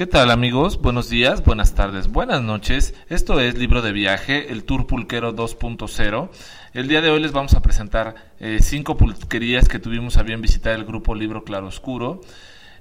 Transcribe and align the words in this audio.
¿Qué 0.00 0.06
tal 0.06 0.30
amigos? 0.30 0.80
Buenos 0.80 1.10
días, 1.10 1.44
buenas 1.44 1.74
tardes, 1.74 2.08
buenas 2.08 2.40
noches. 2.40 2.94
Esto 3.10 3.38
es 3.38 3.58
Libro 3.58 3.82
de 3.82 3.92
Viaje, 3.92 4.50
el 4.50 4.64
Tour 4.64 4.86
Pulquero 4.86 5.36
2.0. 5.36 6.30
El 6.72 6.88
día 6.88 7.02
de 7.02 7.10
hoy 7.10 7.20
les 7.20 7.32
vamos 7.32 7.52
a 7.52 7.60
presentar 7.60 8.14
eh, 8.38 8.60
cinco 8.62 8.96
pulquerías 8.96 9.68
que 9.68 9.78
tuvimos 9.78 10.16
a 10.16 10.22
bien 10.22 10.40
visitar 10.40 10.74
el 10.74 10.86
grupo 10.86 11.14
Libro 11.14 11.44
Claroscuro. 11.44 12.22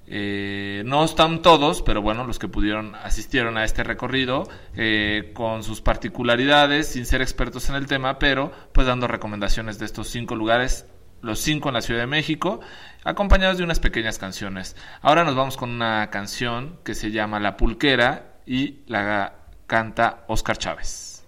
Eh, 0.07 0.81
no 0.85 1.03
están 1.03 1.41
todos, 1.41 1.81
pero 1.81 2.01
bueno, 2.01 2.23
los 2.23 2.39
que 2.39 2.47
pudieron 2.47 2.95
asistieron 2.95 3.57
a 3.57 3.65
este 3.65 3.83
recorrido 3.83 4.47
eh, 4.77 5.31
con 5.33 5.63
sus 5.63 5.81
particularidades, 5.81 6.87
sin 6.87 7.05
ser 7.05 7.21
expertos 7.21 7.67
en 7.67 7.75
el 7.75 7.85
tema, 7.85 8.17
pero 8.17 8.53
pues 8.71 8.87
dando 8.87 9.09
recomendaciones 9.09 9.77
de 9.77 9.87
estos 9.87 10.07
cinco 10.07 10.37
lugares 10.37 10.85
los 11.21 11.39
cinco 11.39 11.69
en 11.69 11.75
la 11.75 11.81
Ciudad 11.81 12.01
de 12.01 12.07
México, 12.07 12.59
acompañados 13.03 13.57
de 13.57 13.63
unas 13.63 13.79
pequeñas 13.79 14.17
canciones. 14.17 14.75
Ahora 15.01 15.23
nos 15.23 15.35
vamos 15.35 15.57
con 15.57 15.69
una 15.69 16.09
canción 16.09 16.79
que 16.83 16.95
se 16.95 17.11
llama 17.11 17.39
La 17.39 17.57
Pulquera 17.57 18.41
y 18.45 18.79
la 18.87 19.35
canta 19.67 20.25
Oscar 20.27 20.57
Chávez. 20.57 21.25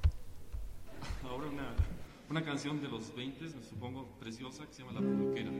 Ahora 1.24 1.48
una, 1.48 1.68
una 2.30 2.44
canción 2.44 2.82
de 2.82 2.88
los 2.88 3.16
20, 3.16 3.46
me 3.46 3.64
supongo 3.64 4.08
preciosa, 4.20 4.66
que 4.66 4.74
se 4.74 4.84
llama 4.84 5.00
La 5.00 5.02
Pulquera. 5.02 5.52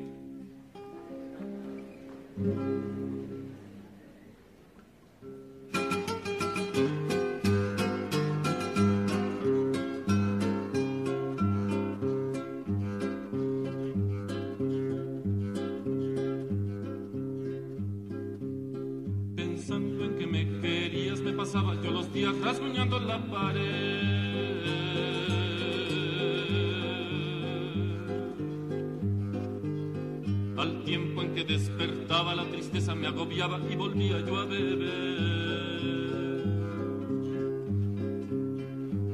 Rasguñando 22.40 23.00
la 23.00 23.20
pared. 23.28 24.22
Al 30.58 30.84
tiempo 30.84 31.22
en 31.24 31.34
que 31.34 31.44
despertaba 31.44 32.36
la 32.36 32.46
tristeza 32.46 32.94
me 32.94 33.08
agobiaba 33.08 33.60
y 33.70 33.76
volvía 33.76 34.20
yo 34.26 34.38
a 34.38 34.46
beber. 34.46 35.32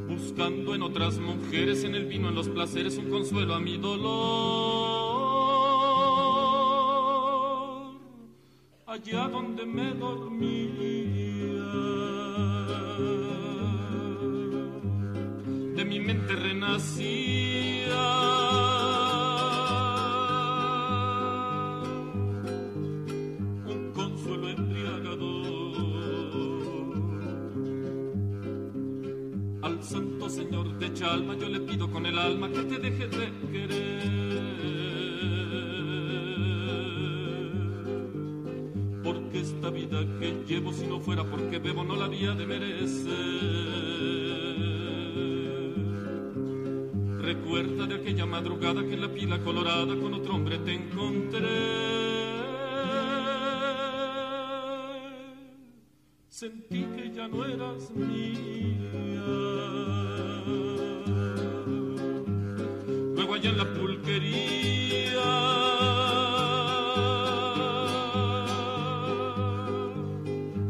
Buscando 0.09 0.75
en 0.75 0.81
otras 0.81 1.17
mujeres, 1.19 1.83
en 1.83 1.95
el 1.95 2.05
vino, 2.05 2.29
en 2.29 2.35
los 2.35 2.49
placeres, 2.49 2.97
un 2.97 3.09
consuelo 3.09 3.53
a 3.53 3.59
mi 3.59 3.77
dolor. 3.77 4.77
Allá 8.85 9.27
donde 9.27 9.65
me 9.65 9.93
dormía, 9.93 11.16
el 32.17 32.31
alma 32.31 32.49
que 32.49 32.63
te 32.63 32.79
deje 32.79 33.07
de 33.07 33.31
querer. 33.51 34.37
Porque 39.03 39.39
esta 39.39 39.69
vida 39.69 39.99
que 40.19 40.43
llevo 40.47 40.73
si 40.73 40.87
no 40.87 40.99
fuera 40.99 41.23
porque 41.23 41.59
bebo 41.59 41.83
no 41.83 41.95
la 41.95 42.05
había 42.05 42.33
de 42.33 42.45
merecer. 42.45 43.13
Recuerda 47.19 47.85
de 47.87 47.95
aquella 47.95 48.25
madrugada 48.25 48.81
que 48.85 48.93
en 48.93 49.01
la 49.01 49.13
pila 49.13 49.39
colorada 49.43 49.95
con 49.95 50.13
otro 50.13 50.35
hombre 50.35 50.57
te 50.59 50.73
encontré. 50.73 51.87
Sentí 56.29 56.83
que 56.95 57.11
ya 57.13 57.27
no 57.27 57.45
eras 57.45 57.91
mía. 57.91 58.77
Allá 63.37 63.51
en 63.51 63.57
la 63.59 63.65
pulquería, 63.71 65.29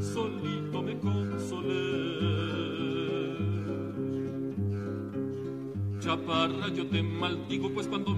solito 0.01 0.81
me 0.83 0.99
consolé. 0.99 1.77
Chaparra, 6.01 6.67
yo 6.75 6.85
te 6.87 7.01
maldigo, 7.01 7.69
pues 7.69 7.87
cuando 7.87 8.13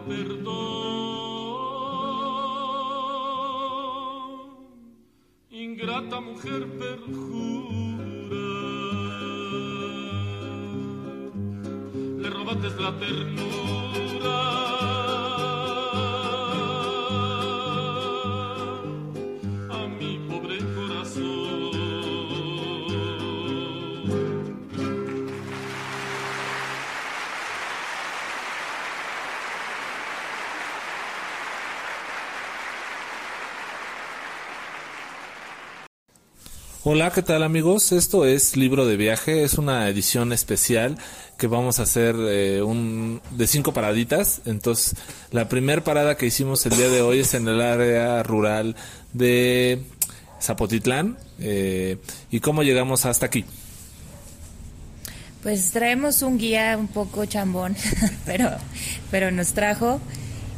perdón. 0.00 1.04
Ingrata 5.50 6.20
mujer 6.20 6.66
perjura, 6.78 8.36
le 12.22 12.30
robaste 12.30 12.68
la 12.80 12.92
ternura 12.98 14.63
Hola, 36.86 37.10
¿qué 37.12 37.22
tal 37.22 37.42
amigos? 37.42 37.92
Esto 37.92 38.26
es 38.26 38.58
Libro 38.58 38.84
de 38.84 38.98
Viaje, 38.98 39.42
es 39.42 39.54
una 39.54 39.88
edición 39.88 40.34
especial 40.34 40.98
que 41.38 41.46
vamos 41.46 41.80
a 41.80 41.84
hacer 41.84 42.14
eh, 42.18 42.60
un, 42.60 43.22
de 43.30 43.46
cinco 43.46 43.72
paraditas. 43.72 44.42
Entonces, 44.44 44.94
la 45.30 45.48
primera 45.48 45.82
parada 45.82 46.18
que 46.18 46.26
hicimos 46.26 46.66
el 46.66 46.76
día 46.76 46.90
de 46.90 47.00
hoy 47.00 47.20
es 47.20 47.32
en 47.32 47.48
el 47.48 47.62
área 47.62 48.22
rural 48.22 48.76
de 49.14 49.82
Zapotitlán. 50.42 51.16
Eh, 51.40 51.96
¿Y 52.30 52.40
cómo 52.40 52.62
llegamos 52.62 53.06
hasta 53.06 53.24
aquí? 53.24 53.46
Pues 55.42 55.70
traemos 55.70 56.20
un 56.20 56.36
guía 56.36 56.76
un 56.78 56.88
poco 56.88 57.24
chambón, 57.24 57.76
pero, 58.26 58.50
pero 59.10 59.30
nos 59.30 59.54
trajo 59.54 60.02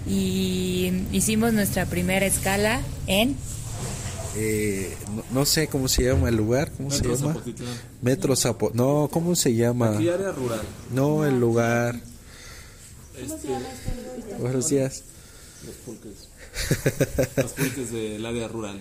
y 0.08 0.90
hicimos 1.12 1.52
nuestra 1.52 1.86
primera 1.86 2.26
escala 2.26 2.80
en 3.06 3.36
Eh, 4.36 4.94
no, 5.14 5.24
no 5.32 5.46
sé 5.46 5.66
cómo 5.68 5.88
se 5.88 6.04
llama 6.04 6.28
el 6.28 6.36
lugar, 6.36 6.70
¿cómo 6.76 6.90
se 6.90 6.98
Metro 6.98 7.14
llama? 7.16 7.32
Zapotitlán. 7.34 7.74
Metro 8.02 8.36
Zapo. 8.36 8.70
No, 8.74 9.08
¿cómo 9.10 9.34
se 9.34 9.54
llama? 9.54 9.94
Aquí 9.96 10.08
área 10.08 10.30
rural. 10.32 10.60
No, 10.92 11.24
el 11.24 11.40
lugar. 11.40 11.98
Este, 13.18 13.48
Buenos 14.38 14.68
días. 14.68 15.02
los 15.64 15.74
pulques. 15.76 16.28
Los 17.36 17.52
pulques 17.52 17.90
del 17.92 18.24
área 18.26 18.48
rural 18.48 18.78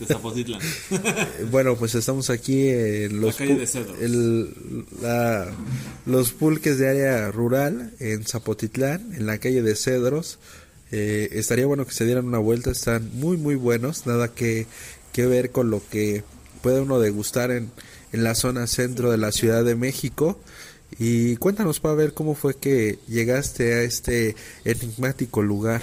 de 0.00 0.06
Zapotitlán. 0.06 0.60
Bueno, 1.50 1.76
pues 1.76 1.94
estamos 1.94 2.28
aquí 2.30 2.68
en 2.68 3.20
los, 3.20 3.36
calle 3.36 3.54
pu- 3.54 3.58
de 3.60 3.66
Cedros. 3.66 4.00
el- 4.00 4.84
la- 5.00 5.52
los 6.04 6.32
pulques 6.32 6.78
de 6.78 6.88
área 6.88 7.30
rural 7.30 7.92
en 8.00 8.24
Zapotitlán, 8.24 9.14
en 9.14 9.26
la 9.26 9.38
calle 9.38 9.62
de 9.62 9.74
Cedros. 9.76 10.38
Eh, 10.92 11.28
estaría 11.32 11.66
bueno 11.66 11.84
que 11.84 11.92
se 11.92 12.04
dieran 12.04 12.26
una 12.26 12.38
vuelta, 12.38 12.70
están 12.70 13.10
muy 13.14 13.36
muy 13.36 13.56
buenos, 13.56 14.06
nada 14.06 14.28
que, 14.28 14.66
que 15.12 15.26
ver 15.26 15.50
con 15.50 15.70
lo 15.70 15.82
que 15.90 16.22
puede 16.62 16.80
uno 16.80 17.00
degustar 17.00 17.50
en, 17.50 17.70
en 18.12 18.24
la 18.24 18.34
zona 18.34 18.66
centro 18.66 19.10
de 19.10 19.18
la 19.18 19.32
Ciudad 19.32 19.64
de 19.64 19.74
México. 19.74 20.38
Y 20.98 21.36
cuéntanos 21.36 21.80
para 21.80 21.94
ver 21.94 22.14
cómo 22.14 22.34
fue 22.34 22.56
que 22.56 22.98
llegaste 23.08 23.74
a 23.74 23.82
este 23.82 24.36
enigmático 24.64 25.42
lugar. 25.42 25.82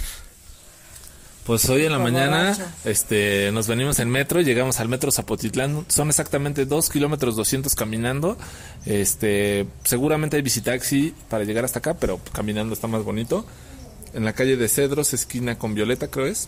Pues 1.45 1.67
hoy 1.67 1.83
en 1.83 1.91
la 1.91 1.99
mañana 1.99 2.57
este, 2.85 3.51
nos 3.51 3.67
venimos 3.67 3.99
en 3.99 4.09
metro, 4.09 4.39
llegamos 4.39 4.79
al 4.79 4.87
metro 4.87 5.11
Zapotitlán, 5.11 5.85
son 5.89 6.07
exactamente 6.07 6.65
2 6.65 6.89
kilómetros 6.89 7.35
200 7.35 7.75
caminando, 7.75 8.37
este, 8.85 9.67
seguramente 9.83 10.37
hay 10.37 10.41
visitaxi 10.41 11.13
para 11.29 11.43
llegar 11.43 11.65
hasta 11.65 11.79
acá, 11.79 11.95
pero 11.95 12.21
caminando 12.31 12.73
está 12.73 12.87
más 12.87 13.03
bonito. 13.03 13.45
En 14.13 14.25
la 14.25 14.33
calle 14.33 14.57
de 14.57 14.69
Cedros, 14.69 15.13
esquina 15.13 15.57
con 15.57 15.73
Violeta 15.73 16.09
creo 16.09 16.27
es, 16.27 16.47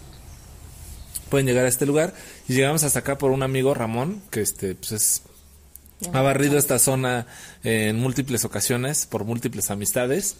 pueden 1.29 1.47
llegar 1.47 1.65
a 1.65 1.69
este 1.69 1.85
lugar. 1.85 2.13
Y 2.47 2.53
llegamos 2.53 2.83
hasta 2.83 2.99
acá 2.99 3.17
por 3.17 3.31
un 3.31 3.43
amigo 3.43 3.73
Ramón, 3.73 4.21
que 4.29 4.41
este, 4.41 4.75
pues 4.75 4.91
es, 4.91 5.21
ha 6.13 6.21
barrido 6.21 6.57
esta 6.57 6.79
zona 6.79 7.25
en 7.63 7.97
múltiples 7.97 8.45
ocasiones 8.45 9.05
por 9.05 9.25
múltiples 9.25 9.71
amistades. 9.71 10.35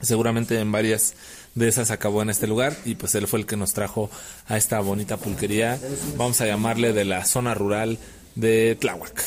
Seguramente 0.00 0.58
en 0.60 0.70
varias 0.70 1.14
de 1.54 1.68
esas 1.68 1.90
acabó 1.90 2.22
en 2.22 2.30
este 2.30 2.46
lugar 2.46 2.76
y 2.84 2.94
pues 2.94 3.14
él 3.14 3.26
fue 3.26 3.40
el 3.40 3.46
que 3.46 3.56
nos 3.56 3.72
trajo 3.72 4.10
a 4.46 4.56
esta 4.56 4.78
bonita 4.80 5.16
pulquería, 5.16 5.78
vamos 6.16 6.40
a 6.40 6.46
llamarle 6.46 6.92
de 6.92 7.04
la 7.04 7.24
zona 7.24 7.54
rural 7.54 7.98
de 8.36 8.76
Tláhuac. 8.76 9.24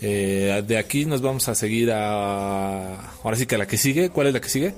Eh, 0.00 0.64
de 0.66 0.78
aquí 0.78 1.04
nos 1.04 1.22
vamos 1.22 1.48
a 1.48 1.54
seguir 1.54 1.92
a... 1.92 3.12
Ahora 3.22 3.36
sí 3.36 3.46
que 3.46 3.54
a 3.54 3.58
la 3.58 3.66
que 3.66 3.78
sigue, 3.78 4.10
¿cuál 4.10 4.28
es 4.28 4.32
la 4.32 4.40
que 4.40 4.48
sigue? 4.48 4.74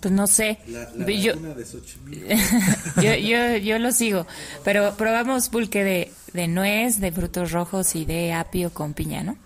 Pues 0.00 0.12
no 0.12 0.26
sé. 0.26 0.58
yo, 0.66 1.32
yo, 3.02 3.14
yo, 3.14 3.56
yo 3.56 3.78
lo 3.78 3.92
sigo. 3.92 4.26
Pero 4.64 4.94
probamos 4.96 5.48
pulque 5.48 5.84
de, 5.84 6.12
de 6.32 6.48
nuez, 6.48 7.00
de 7.00 7.12
frutos 7.12 7.52
rojos 7.52 7.96
y 7.96 8.04
de 8.04 8.32
apio 8.32 8.70
con 8.70 8.94
piña, 8.94 9.22
¿no? 9.22 9.36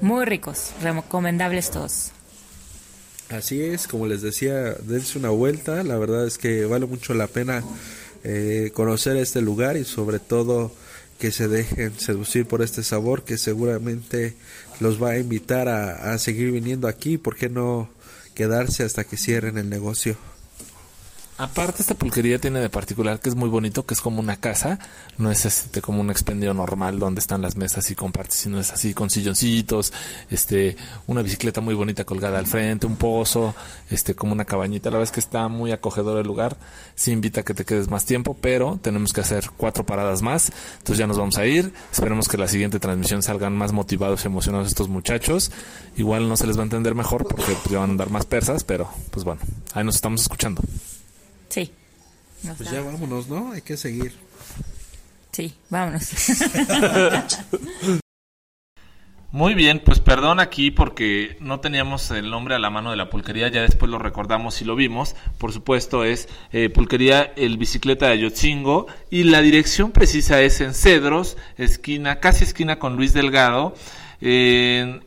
Muy 0.00 0.24
ricos, 0.24 0.72
recomendables 0.82 1.70
todos. 1.70 2.12
Así 3.28 3.62
es, 3.62 3.86
como 3.86 4.06
les 4.06 4.22
decía, 4.22 4.74
dense 4.82 5.18
una 5.18 5.30
vuelta, 5.30 5.84
la 5.84 5.96
verdad 5.98 6.26
es 6.26 6.36
que 6.36 6.64
vale 6.64 6.86
mucho 6.86 7.14
la 7.14 7.28
pena 7.28 7.62
eh, 8.24 8.72
conocer 8.74 9.16
este 9.16 9.40
lugar 9.40 9.76
y 9.76 9.84
sobre 9.84 10.18
todo 10.18 10.72
que 11.20 11.30
se 11.30 11.46
dejen 11.46 11.92
seducir 11.98 12.46
por 12.46 12.62
este 12.62 12.82
sabor 12.82 13.22
que 13.22 13.38
seguramente 13.38 14.34
los 14.80 15.00
va 15.00 15.10
a 15.10 15.18
invitar 15.18 15.68
a, 15.68 16.12
a 16.12 16.18
seguir 16.18 16.50
viniendo 16.50 16.88
aquí, 16.88 17.18
¿por 17.18 17.36
qué 17.36 17.48
no 17.48 17.88
quedarse 18.34 18.84
hasta 18.84 19.04
que 19.04 19.16
cierren 19.16 19.58
el 19.58 19.68
negocio? 19.68 20.16
Aparte 21.40 21.80
esta 21.80 21.94
pulquería 21.94 22.38
tiene 22.38 22.60
de 22.60 22.68
particular 22.68 23.18
que 23.18 23.30
es 23.30 23.34
muy 23.34 23.48
bonito, 23.48 23.86
que 23.86 23.94
es 23.94 24.02
como 24.02 24.20
una 24.20 24.36
casa, 24.36 24.78
no 25.16 25.30
es 25.30 25.46
este 25.46 25.80
como 25.80 26.02
un 26.02 26.10
expendio 26.10 26.52
normal 26.52 26.98
donde 26.98 27.18
están 27.18 27.40
las 27.40 27.56
mesas 27.56 27.90
y 27.90 27.94
compartes, 27.94 28.40
sino 28.40 28.60
es 28.60 28.70
así 28.72 28.92
con 28.92 29.08
silloncitos, 29.08 29.90
este, 30.28 30.76
una 31.06 31.22
bicicleta 31.22 31.62
muy 31.62 31.72
bonita 31.72 32.04
colgada 32.04 32.38
al 32.38 32.46
frente, 32.46 32.86
un 32.86 32.96
pozo, 32.96 33.54
este, 33.88 34.14
como 34.14 34.34
una 34.34 34.44
cabañita. 34.44 34.90
La 34.90 34.98
verdad 34.98 35.08
es 35.08 35.12
que 35.12 35.20
está 35.20 35.48
muy 35.48 35.72
acogedor 35.72 36.18
el 36.18 36.26
lugar. 36.26 36.58
Sí 36.94 37.10
invita 37.10 37.40
a 37.40 37.42
que 37.42 37.54
te 37.54 37.64
quedes 37.64 37.88
más 37.88 38.04
tiempo, 38.04 38.36
pero 38.38 38.78
tenemos 38.82 39.14
que 39.14 39.22
hacer 39.22 39.48
cuatro 39.56 39.86
paradas 39.86 40.20
más. 40.20 40.52
Entonces 40.80 40.98
ya 40.98 41.06
nos 41.06 41.16
vamos 41.16 41.38
a 41.38 41.46
ir. 41.46 41.72
Esperemos 41.90 42.28
que 42.28 42.36
la 42.36 42.48
siguiente 42.48 42.80
transmisión 42.80 43.22
salgan 43.22 43.56
más 43.56 43.72
motivados 43.72 44.24
y 44.24 44.26
emocionados 44.26 44.68
estos 44.68 44.90
muchachos. 44.90 45.50
Igual 45.96 46.28
no 46.28 46.36
se 46.36 46.46
les 46.46 46.58
va 46.58 46.60
a 46.60 46.64
entender 46.64 46.94
mejor 46.94 47.26
porque 47.26 47.54
pues, 47.54 47.70
ya 47.70 47.78
van 47.78 47.88
a 47.88 47.92
andar 47.92 48.10
más 48.10 48.26
persas, 48.26 48.62
pero 48.62 48.90
pues 49.10 49.24
bueno, 49.24 49.40
ahí 49.72 49.84
nos 49.84 49.94
estamos 49.94 50.20
escuchando. 50.20 50.60
Nos 52.42 52.56
Pues 52.56 52.70
da- 52.70 52.76
ya 52.78 52.82
vámonos, 52.82 53.28
¿no? 53.28 53.52
Hay 53.52 53.62
que 53.62 53.76
seguir. 53.76 54.12
Sí, 55.32 55.54
vámonos. 55.68 56.08
Muy 59.32 59.54
bien, 59.54 59.80
pues 59.84 60.00
perdón 60.00 60.40
aquí 60.40 60.72
porque 60.72 61.36
no 61.38 61.60
teníamos 61.60 62.10
el 62.10 62.30
nombre 62.30 62.56
a 62.56 62.58
la 62.58 62.68
mano 62.68 62.90
de 62.90 62.96
la 62.96 63.10
pulquería, 63.10 63.46
ya 63.46 63.62
después 63.62 63.88
lo 63.88 64.00
recordamos 64.00 64.60
y 64.60 64.64
lo 64.64 64.74
vimos. 64.74 65.14
Por 65.38 65.52
supuesto 65.52 66.02
es 66.02 66.28
eh, 66.52 66.68
Pulquería 66.68 67.32
El 67.36 67.56
Bicicleta 67.56 68.06
de 68.06 68.12
Ayotzingo 68.14 68.88
y 69.08 69.22
la 69.22 69.40
dirección 69.40 69.92
precisa 69.92 70.42
es 70.42 70.60
en 70.60 70.74
Cedros, 70.74 71.36
esquina, 71.58 72.18
casi 72.18 72.42
esquina 72.42 72.80
con 72.80 72.96
Luis 72.96 73.12
Delgado. 73.12 73.76
Eh, 74.20 74.98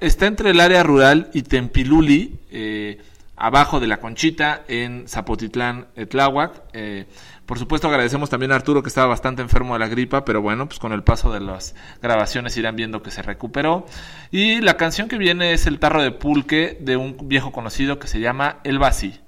está 0.00 0.26
entre 0.26 0.50
el 0.50 0.60
área 0.60 0.82
rural 0.82 1.30
y 1.32 1.40
Tempiluli, 1.40 2.34
eh, 2.50 2.98
abajo 3.40 3.80
de 3.80 3.86
la 3.86 3.96
Conchita, 3.98 4.62
en 4.68 5.08
Zapotitlán, 5.08 5.88
eh, 5.96 6.06
Tláhuac. 6.06 6.62
Eh, 6.72 7.06
por 7.46 7.58
supuesto 7.58 7.88
agradecemos 7.88 8.30
también 8.30 8.52
a 8.52 8.54
Arturo 8.54 8.82
que 8.82 8.88
estaba 8.88 9.08
bastante 9.08 9.42
enfermo 9.42 9.72
de 9.72 9.80
la 9.80 9.88
gripa, 9.88 10.24
pero 10.24 10.42
bueno, 10.42 10.68
pues 10.68 10.78
con 10.78 10.92
el 10.92 11.02
paso 11.02 11.32
de 11.32 11.40
las 11.40 11.74
grabaciones 12.00 12.56
irán 12.56 12.76
viendo 12.76 13.02
que 13.02 13.10
se 13.10 13.22
recuperó. 13.22 13.86
Y 14.30 14.60
la 14.60 14.76
canción 14.76 15.08
que 15.08 15.18
viene 15.18 15.52
es 15.52 15.66
El 15.66 15.78
tarro 15.78 16.02
de 16.02 16.12
pulque 16.12 16.76
de 16.80 16.96
un 16.96 17.16
viejo 17.24 17.50
conocido 17.50 17.98
que 17.98 18.06
se 18.06 18.20
llama 18.20 18.58
El 18.62 18.78
Basi. 18.78 19.18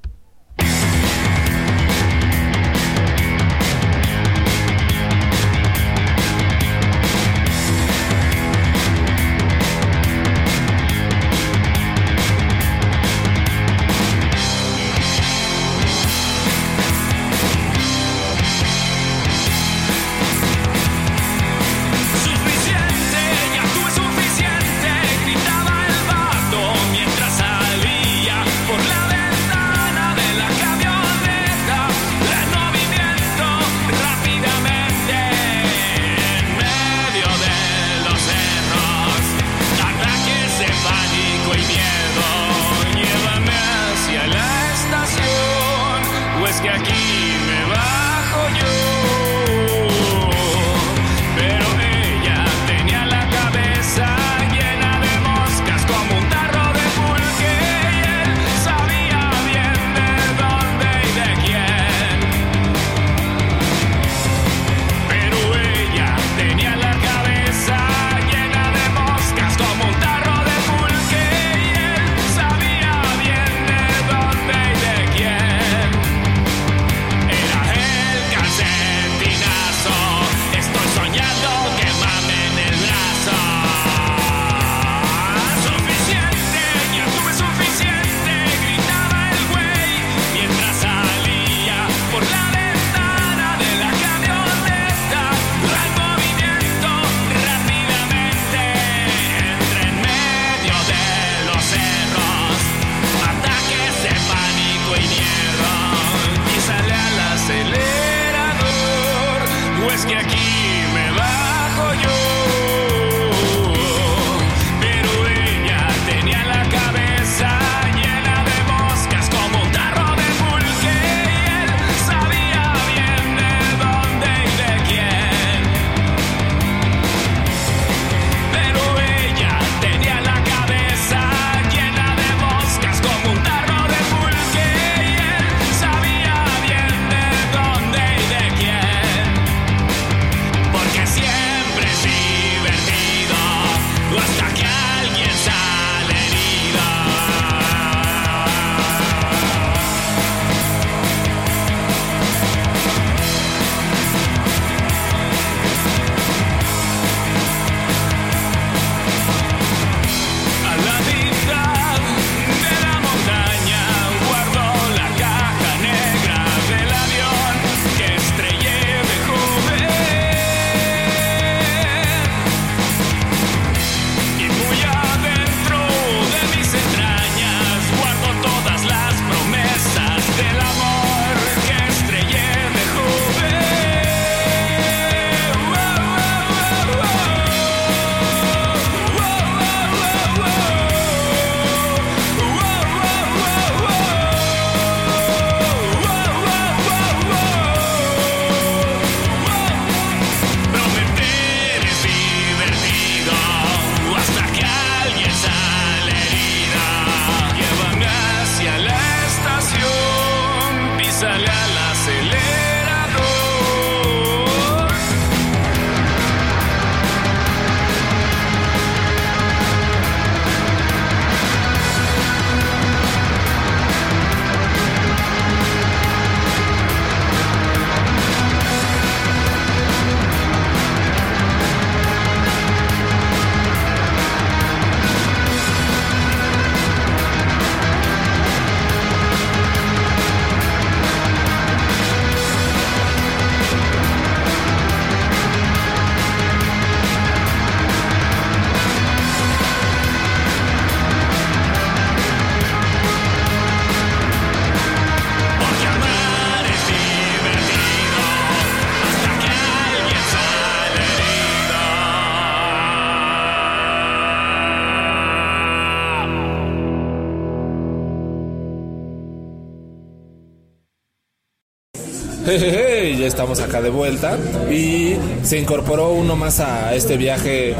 Estamos 273.32 273.60
acá 273.60 273.80
de 273.80 273.88
vuelta 273.88 274.36
y 274.70 275.16
se 275.42 275.58
incorporó 275.58 276.10
uno 276.10 276.36
más 276.36 276.60
a 276.60 276.94
este 276.94 277.16
viaje 277.16 277.74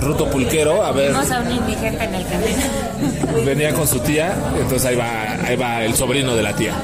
ruto 0.00 0.28
pulquero. 0.28 0.84
A 0.84 0.90
ver, 0.90 1.12
Vimos 1.12 1.30
a 1.30 1.40
un 1.42 1.50
indigente 1.52 2.04
en 2.04 2.14
el 2.14 2.26
camino. 2.26 3.44
venía 3.46 3.72
con 3.72 3.86
su 3.86 4.00
tía, 4.00 4.34
entonces 4.58 4.84
ahí 4.84 4.96
va, 4.96 5.32
ahí 5.46 5.54
va 5.54 5.84
el 5.84 5.94
sobrino 5.94 6.34
de 6.34 6.42
la 6.42 6.56
tía. 6.56 6.74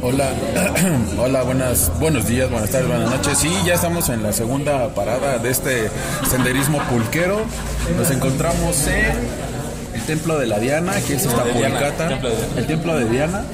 Hola, 0.00 0.30
hola, 1.18 1.42
buenas, 1.42 1.90
buenos 1.98 2.28
días, 2.28 2.48
buenas 2.48 2.70
tardes, 2.70 2.86
buenas 2.86 3.10
noches. 3.10 3.36
Sí, 3.36 3.52
ya 3.64 3.74
estamos 3.74 4.10
en 4.10 4.22
la 4.22 4.32
segunda 4.32 4.94
parada 4.94 5.38
de 5.38 5.50
este 5.50 5.90
senderismo 6.30 6.78
pulquero. 6.88 7.40
Nos 7.96 8.12
encontramos 8.12 8.86
en 8.86 9.12
el 9.92 10.02
Templo 10.06 10.38
de 10.38 10.46
la 10.46 10.60
Diana, 10.60 10.92
que 11.04 11.14
es 11.14 11.24
esta 11.24 11.42
pulcata. 11.42 12.20
El 12.56 12.66
Templo 12.68 12.96
de 12.96 13.06
Diana. 13.06 13.44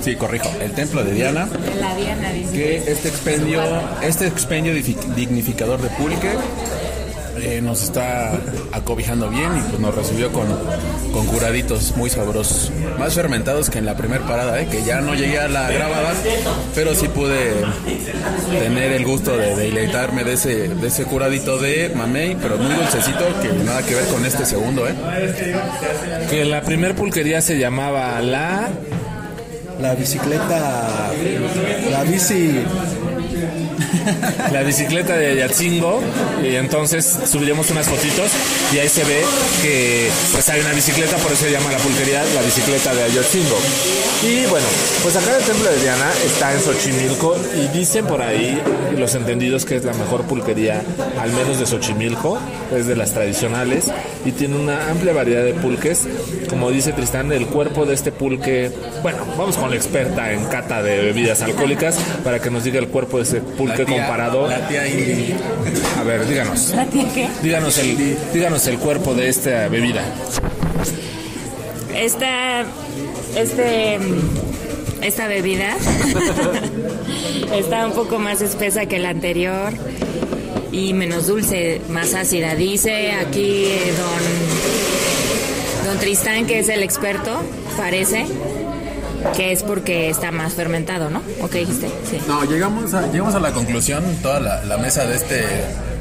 Sí, 0.00 0.16
corrijo, 0.16 0.48
el 0.60 0.72
Templo 0.72 1.04
de 1.04 1.12
Diana. 1.12 1.48
La 1.80 1.94
Diana 1.94 2.32
dice. 2.32 2.52
que 2.52 2.76
este 2.90 3.08
expendio, 3.08 3.60
este 4.02 4.26
expendio 4.26 4.72
dignificador 4.74 5.80
de 5.82 5.88
pulque 5.90 6.30
eh, 7.42 7.60
nos 7.62 7.82
está 7.82 8.32
acobijando 8.72 9.28
bien 9.28 9.56
y 9.56 9.60
pues 9.68 9.80
nos 9.80 9.94
recibió 9.94 10.32
con, 10.32 10.46
con 11.12 11.26
curaditos 11.26 11.96
muy 11.96 12.10
sabrosos, 12.10 12.72
más 12.98 13.14
fermentados 13.14 13.70
que 13.70 13.78
en 13.78 13.86
la 13.86 13.96
primera 13.96 14.26
parada, 14.26 14.60
eh, 14.60 14.66
que 14.68 14.82
ya 14.82 15.00
no 15.00 15.14
llegué 15.14 15.38
a 15.38 15.48
la 15.48 15.70
grabada, 15.70 16.14
pero 16.74 16.94
sí 16.94 17.06
pude 17.08 17.52
tener 18.50 18.92
el 18.92 19.04
gusto 19.04 19.36
de 19.36 19.54
deleitarme 19.54 20.24
de 20.24 20.32
ese, 20.32 20.68
de 20.68 20.88
ese 20.88 21.04
curadito 21.04 21.58
de 21.58 21.92
mamey, 21.94 22.36
pero 22.40 22.56
muy 22.56 22.74
dulcecito, 22.74 23.24
que 23.40 23.52
nada 23.64 23.82
que 23.84 23.94
ver 23.94 24.06
con 24.06 24.24
este 24.24 24.44
segundo, 24.44 24.88
eh. 24.88 24.94
Que 26.30 26.44
la 26.44 26.62
primer 26.62 26.94
pulquería 26.94 27.40
se 27.40 27.58
llamaba 27.58 28.20
La... 28.20 28.68
La 29.80 29.94
bicicleta, 29.94 31.12
la 31.90 32.02
bici, 32.04 32.64
la 34.52 34.62
bicicleta 34.62 35.16
de 35.16 35.28
Ayatzingo 35.28 36.00
y 36.42 36.56
entonces 36.56 37.18
subiremos 37.26 37.70
unas 37.70 37.86
fotitos 37.86 38.30
y 38.74 38.78
ahí 38.78 38.88
se 38.88 39.04
ve 39.04 39.22
que 39.62 40.10
pues 40.32 40.48
hay 40.48 40.60
una 40.60 40.72
bicicleta, 40.72 41.16
por 41.18 41.32
eso 41.32 41.44
se 41.44 41.52
llama 41.52 41.70
la 41.70 41.78
pulquería 41.78 42.24
la 42.34 42.42
bicicleta 42.42 42.94
de 42.94 43.04
Ayotzingo. 43.04 43.56
Y 44.22 44.46
bueno, 44.46 44.66
pues 45.02 45.16
acá 45.16 45.36
el 45.36 45.44
templo 45.44 45.70
de 45.70 45.80
Diana 45.80 46.10
está 46.26 46.52
en 46.52 46.60
Xochimilco 46.60 47.36
y 47.56 47.68
dicen 47.76 48.06
por 48.06 48.22
ahí 48.22 48.60
los 48.96 49.14
entendidos 49.14 49.64
que 49.64 49.76
es 49.76 49.84
la 49.84 49.92
mejor 49.92 50.22
pulquería, 50.22 50.82
al 51.20 51.32
menos 51.32 51.58
de 51.58 51.66
Xochimilco, 51.66 52.38
es 52.74 52.86
de 52.86 52.96
las 52.96 53.12
tradicionales 53.12 53.86
y 54.24 54.32
tiene 54.32 54.56
una 54.56 54.90
amplia 54.90 55.12
variedad 55.12 55.44
de 55.44 55.54
pulques. 55.54 56.06
Como 56.48 56.70
dice 56.70 56.92
Tristán, 56.92 57.32
el 57.32 57.46
cuerpo 57.46 57.86
de 57.86 57.94
este 57.94 58.12
pulque, 58.12 58.70
bueno, 59.02 59.18
vamos 59.36 59.56
con 59.56 59.70
la 59.70 59.76
experta 59.76 60.32
en 60.32 60.44
cata 60.46 60.82
de 60.82 61.02
bebidas 61.02 61.42
alcohólicas 61.42 61.96
para 62.24 62.40
que 62.40 62.50
nos 62.50 62.64
diga 62.64 62.78
el 62.78 62.88
cuerpo 62.88 63.18
de 63.18 63.22
ese 63.24 63.40
pulque 63.40 63.78
La 63.82 63.84
tía- 63.84 63.96
comparado. 63.98 64.48
La 64.48 64.66
tía 64.68 64.86
Indy. 64.88 65.34
A 65.98 66.02
ver, 66.02 66.26
díganos. 66.26 66.70
¿La 66.74 66.86
tía 66.86 67.04
qué? 67.14 67.28
Díganos 67.42 67.78
el, 67.78 68.16
díganos 68.32 68.66
el 68.66 68.78
cuerpo 68.78 69.14
de 69.14 69.28
esta 69.28 69.68
bebida. 69.68 70.02
Esta, 71.94 72.64
este, 73.36 73.98
esta 75.02 75.26
bebida 75.26 75.76
está 77.56 77.86
un 77.86 77.92
poco 77.92 78.18
más 78.18 78.40
espesa 78.40 78.86
que 78.86 78.98
la 78.98 79.10
anterior 79.10 79.72
y 80.72 80.92
menos 80.94 81.26
dulce, 81.26 81.80
más 81.88 82.14
ácida. 82.14 82.54
Dice 82.54 83.12
aquí 83.12 83.66
eh, 83.66 83.92
don, 85.82 85.86
don 85.86 85.98
Tristán, 85.98 86.46
que 86.46 86.58
es 86.60 86.68
el 86.68 86.82
experto, 86.82 87.40
parece, 87.76 88.26
que 89.36 89.52
es 89.52 89.62
porque 89.62 90.08
está 90.10 90.30
más 90.30 90.54
fermentado, 90.54 91.10
¿no? 91.10 91.22
¿O 91.42 91.48
qué 91.48 91.60
dijiste? 91.60 91.88
Sí. 92.08 92.18
No, 92.26 92.44
llegamos 92.44 92.94
a, 92.94 93.06
llegamos 93.10 93.34
a 93.34 93.40
la 93.40 93.52
conclusión, 93.52 94.04
toda 94.22 94.40
la, 94.40 94.64
la 94.64 94.78
mesa 94.78 95.06
de 95.06 95.16
este 95.16 95.44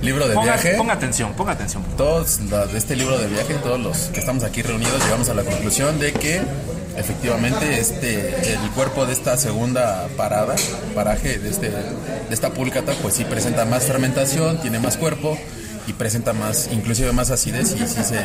libro 0.01 0.27
de 0.27 0.35
viaje. 0.39 0.75
atención, 0.91 1.33
ponga 1.33 1.53
atención. 1.53 1.83
todos 1.97 2.39
la- 2.49 2.67
de 2.67 2.77
este 2.77 2.95
libro 2.95 3.17
de 3.17 3.27
viaje, 3.27 3.55
todos 3.63 3.79
los 3.79 3.97
que 4.13 4.19
estamos 4.19 4.43
aquí 4.43 4.61
reunidos, 4.61 5.03
llegamos 5.03 5.29
a 5.29 5.33
la 5.33 5.43
conclusión 5.43 5.99
de 5.99 6.13
que 6.13 6.41
efectivamente 6.97 7.79
este 7.79 8.29
el 8.53 8.71
cuerpo 8.75 9.05
de 9.05 9.13
esta 9.13 9.37
segunda 9.37 10.07
parada, 10.17 10.55
paraje 10.95 11.39
de 11.39 11.49
este 11.49 11.69
de 11.69 12.33
esta 12.33 12.51
pulcata, 12.51 12.93
pues 13.01 13.15
sí 13.15 13.23
presenta 13.25 13.65
más 13.65 13.83
fermentación, 13.83 14.59
tiene 14.61 14.79
más 14.79 14.97
cuerpo 14.97 15.37
y 15.87 15.93
presenta 15.93 16.33
más, 16.33 16.69
inclusive 16.73 17.13
más 17.13 17.31
acidez 17.31 17.73
y 17.75 17.87
sí 17.87 18.03
se 18.03 18.19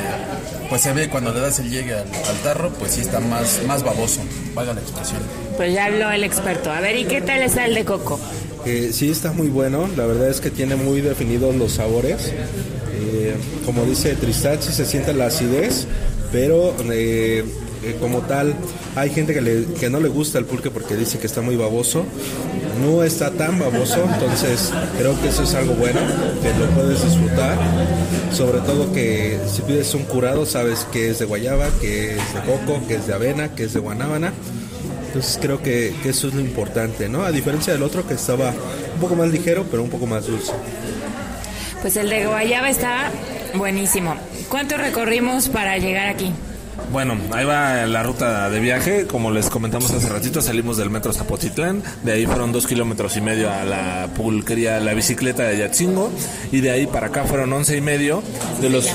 pues 0.68 0.82
se 0.82 0.92
ve 0.92 1.08
cuando 1.08 1.32
le 1.32 1.40
das 1.40 1.58
el 1.60 1.70
llegue 1.70 1.94
al, 1.94 2.06
al 2.28 2.36
tarro, 2.42 2.70
pues 2.70 2.92
sí 2.92 3.02
está 3.02 3.20
más 3.20 3.60
más 3.66 3.82
baboso, 3.84 4.20
valga 4.54 4.74
la 4.74 4.80
expresión. 4.80 5.20
Pues 5.56 5.72
ya 5.74 5.84
habló 5.84 6.10
el 6.10 6.24
experto. 6.24 6.72
A 6.72 6.80
ver, 6.80 6.96
¿y 6.96 7.04
qué 7.04 7.20
tal 7.20 7.42
está 7.42 7.66
el 7.66 7.74
de 7.74 7.84
coco? 7.84 8.18
eh, 8.64 8.90
sí 8.92 9.10
está 9.10 9.32
muy 9.32 9.48
bueno, 9.48 9.88
la 9.96 10.06
verdad 10.06 10.28
es 10.28 10.40
que 10.40 10.50
tiene 10.50 10.76
muy 10.76 11.00
definidos 11.00 11.54
los 11.56 11.72
sabores. 11.72 12.32
Eh, 12.94 13.34
como 13.66 13.84
dice 13.84 14.14
Tristán, 14.14 14.58
sí 14.60 14.72
se 14.72 14.84
siente 14.84 15.12
la 15.12 15.26
acidez, 15.26 15.86
pero 16.30 16.74
eh, 16.92 17.44
eh, 17.84 17.96
como 18.00 18.20
tal, 18.20 18.54
hay 18.96 19.10
gente 19.10 19.34
que, 19.34 19.40
le- 19.40 19.64
que 19.78 19.90
no 19.90 20.00
le 20.00 20.08
gusta 20.08 20.38
el 20.38 20.44
pulque 20.44 20.70
porque 20.70 20.96
dice 20.96 21.18
que 21.18 21.26
está 21.26 21.40
muy 21.40 21.56
baboso. 21.56 22.04
No 22.82 23.04
está 23.04 23.30
tan 23.30 23.58
baboso, 23.58 24.02
entonces 24.12 24.72
creo 24.98 25.20
que 25.20 25.28
eso 25.28 25.42
es 25.44 25.54
algo 25.54 25.74
bueno, 25.74 26.00
que 26.42 26.48
lo 26.58 26.66
puedes 26.70 27.04
disfrutar. 27.04 27.56
Sobre 28.32 28.58
todo 28.60 28.92
que 28.92 29.38
si 29.46 29.62
pides 29.62 29.92
un 29.94 30.04
curado, 30.04 30.46
sabes 30.46 30.86
que 30.90 31.10
es 31.10 31.18
de 31.18 31.26
guayaba, 31.26 31.68
que 31.80 32.16
es 32.16 32.34
de 32.34 32.40
coco, 32.40 32.80
que 32.88 32.94
es 32.96 33.06
de 33.06 33.14
avena, 33.14 33.54
que 33.54 33.64
es 33.64 33.74
de 33.74 33.80
guanábana. 33.80 34.32
Entonces 35.08 35.38
creo 35.40 35.62
que, 35.62 35.94
que 36.02 36.08
eso 36.08 36.28
es 36.28 36.34
lo 36.34 36.40
importante, 36.40 37.08
¿no? 37.08 37.24
A 37.24 37.30
diferencia 37.30 37.72
del 37.74 37.82
otro 37.82 38.06
que 38.06 38.14
estaba 38.14 38.48
un 38.94 39.00
poco 39.00 39.14
más 39.14 39.28
ligero, 39.28 39.66
pero 39.70 39.82
un 39.82 39.90
poco 39.90 40.06
más 40.06 40.26
dulce. 40.26 40.52
Pues 41.82 41.96
el 41.96 42.08
de 42.08 42.26
guayaba 42.26 42.70
está 42.70 43.10
buenísimo. 43.54 44.14
¿Cuánto 44.48 44.76
recorrimos 44.78 45.48
para 45.50 45.76
llegar 45.76 46.08
aquí? 46.08 46.32
Bueno, 46.92 47.16
ahí 47.32 47.46
va 47.46 47.86
la 47.86 48.02
ruta 48.02 48.50
de 48.50 48.60
viaje. 48.60 49.06
Como 49.06 49.30
les 49.30 49.48
comentamos 49.48 49.90
hace 49.92 50.10
ratito, 50.10 50.42
salimos 50.42 50.76
del 50.76 50.90
metro 50.90 51.10
Zapotitlán. 51.10 51.82
De 52.02 52.12
ahí 52.12 52.26
fueron 52.26 52.52
dos 52.52 52.66
kilómetros 52.66 53.16
y 53.16 53.22
medio 53.22 53.50
a 53.50 53.64
la 53.64 54.08
pulquería, 54.14 54.78
la 54.78 54.92
bicicleta 54.92 55.44
de 55.44 55.56
Yatzingo. 55.56 56.12
Y 56.52 56.60
de 56.60 56.70
ahí 56.70 56.86
para 56.86 57.06
acá 57.06 57.24
fueron 57.24 57.50
once 57.54 57.74
y 57.74 57.80
medio. 57.80 58.22
De 58.60 58.68
los. 58.68 58.90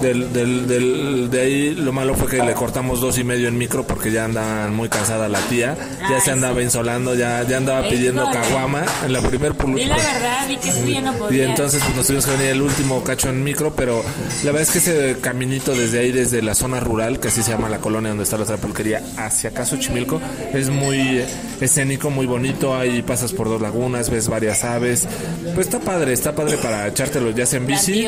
Del, 0.00 0.32
del, 0.32 0.66
del- 0.66 1.30
de 1.30 1.40
ahí 1.40 1.74
lo 1.74 1.92
malo 1.92 2.14
fue 2.14 2.28
que 2.28 2.42
le 2.42 2.52
cortamos 2.54 3.00
dos 3.00 3.18
y 3.18 3.24
medio 3.24 3.48
en 3.48 3.56
micro 3.58 3.86
porque 3.86 4.10
ya 4.12 4.24
andaban 4.24 4.74
muy 4.74 4.88
cansada 4.88 5.28
la 5.28 5.40
tía. 5.40 5.76
Ya 6.08 6.20
se 6.20 6.30
andaba 6.30 6.62
insolando, 6.62 7.14
ya, 7.14 7.42
ya 7.48 7.56
andaba 7.58 7.88
pidiendo 7.88 8.28
caguama 8.30 8.84
en 9.04 9.12
la 9.12 9.20
primer 9.20 9.54
pulquería. 9.54 9.96
la 9.96 10.02
verdad, 10.02 10.48
vi 10.48 10.56
que 10.56 10.92
ya 10.92 11.00
no 11.00 11.14
Y 11.14 11.18
podías. 11.18 11.48
entonces 11.50 11.82
pues, 11.84 11.96
nos 11.96 12.06
tuvimos 12.06 12.26
que 12.26 12.32
venir 12.32 12.46
el 12.48 12.62
último 12.62 13.02
cacho 13.04 13.28
en 13.30 13.42
micro, 13.44 13.74
pero 13.74 14.02
la 14.44 14.52
verdad 14.52 14.62
es 14.62 14.70
que 14.70 14.78
ese 14.78 15.16
caminito 15.20 15.74
desde 15.74 16.00
ahí, 16.00 16.12
desde 16.12 16.42
la 16.42 16.54
zona 16.54 16.80
rural, 16.80 17.18
que 17.20 17.28
así 17.28 17.42
se 17.42 17.50
llama 17.52 17.68
la 17.68 17.78
colonia 17.78 18.10
donde 18.10 18.24
está 18.24 18.36
la 18.36 18.44
otra 18.44 18.56
pulquería, 18.56 19.02
hacia 19.16 19.50
acá 19.50 19.64
Xochimilco, 19.64 20.20
es 20.52 20.68
muy 20.70 21.22
escénico, 21.60 22.10
muy 22.10 22.26
bonito, 22.26 22.76
ahí 22.76 23.02
pasas 23.02 23.32
por 23.32 23.48
dos 23.48 23.60
lagunas, 23.60 24.10
ves 24.10 24.28
varias 24.28 24.64
aves, 24.64 25.06
pues 25.54 25.66
está 25.68 25.80
padre, 25.80 26.12
está 26.12 26.34
padre 26.34 26.56
para 26.58 26.86
echártelo 26.88 27.30
ya 27.30 27.46
sea 27.46 27.58
en 27.58 27.66
bici. 27.66 28.06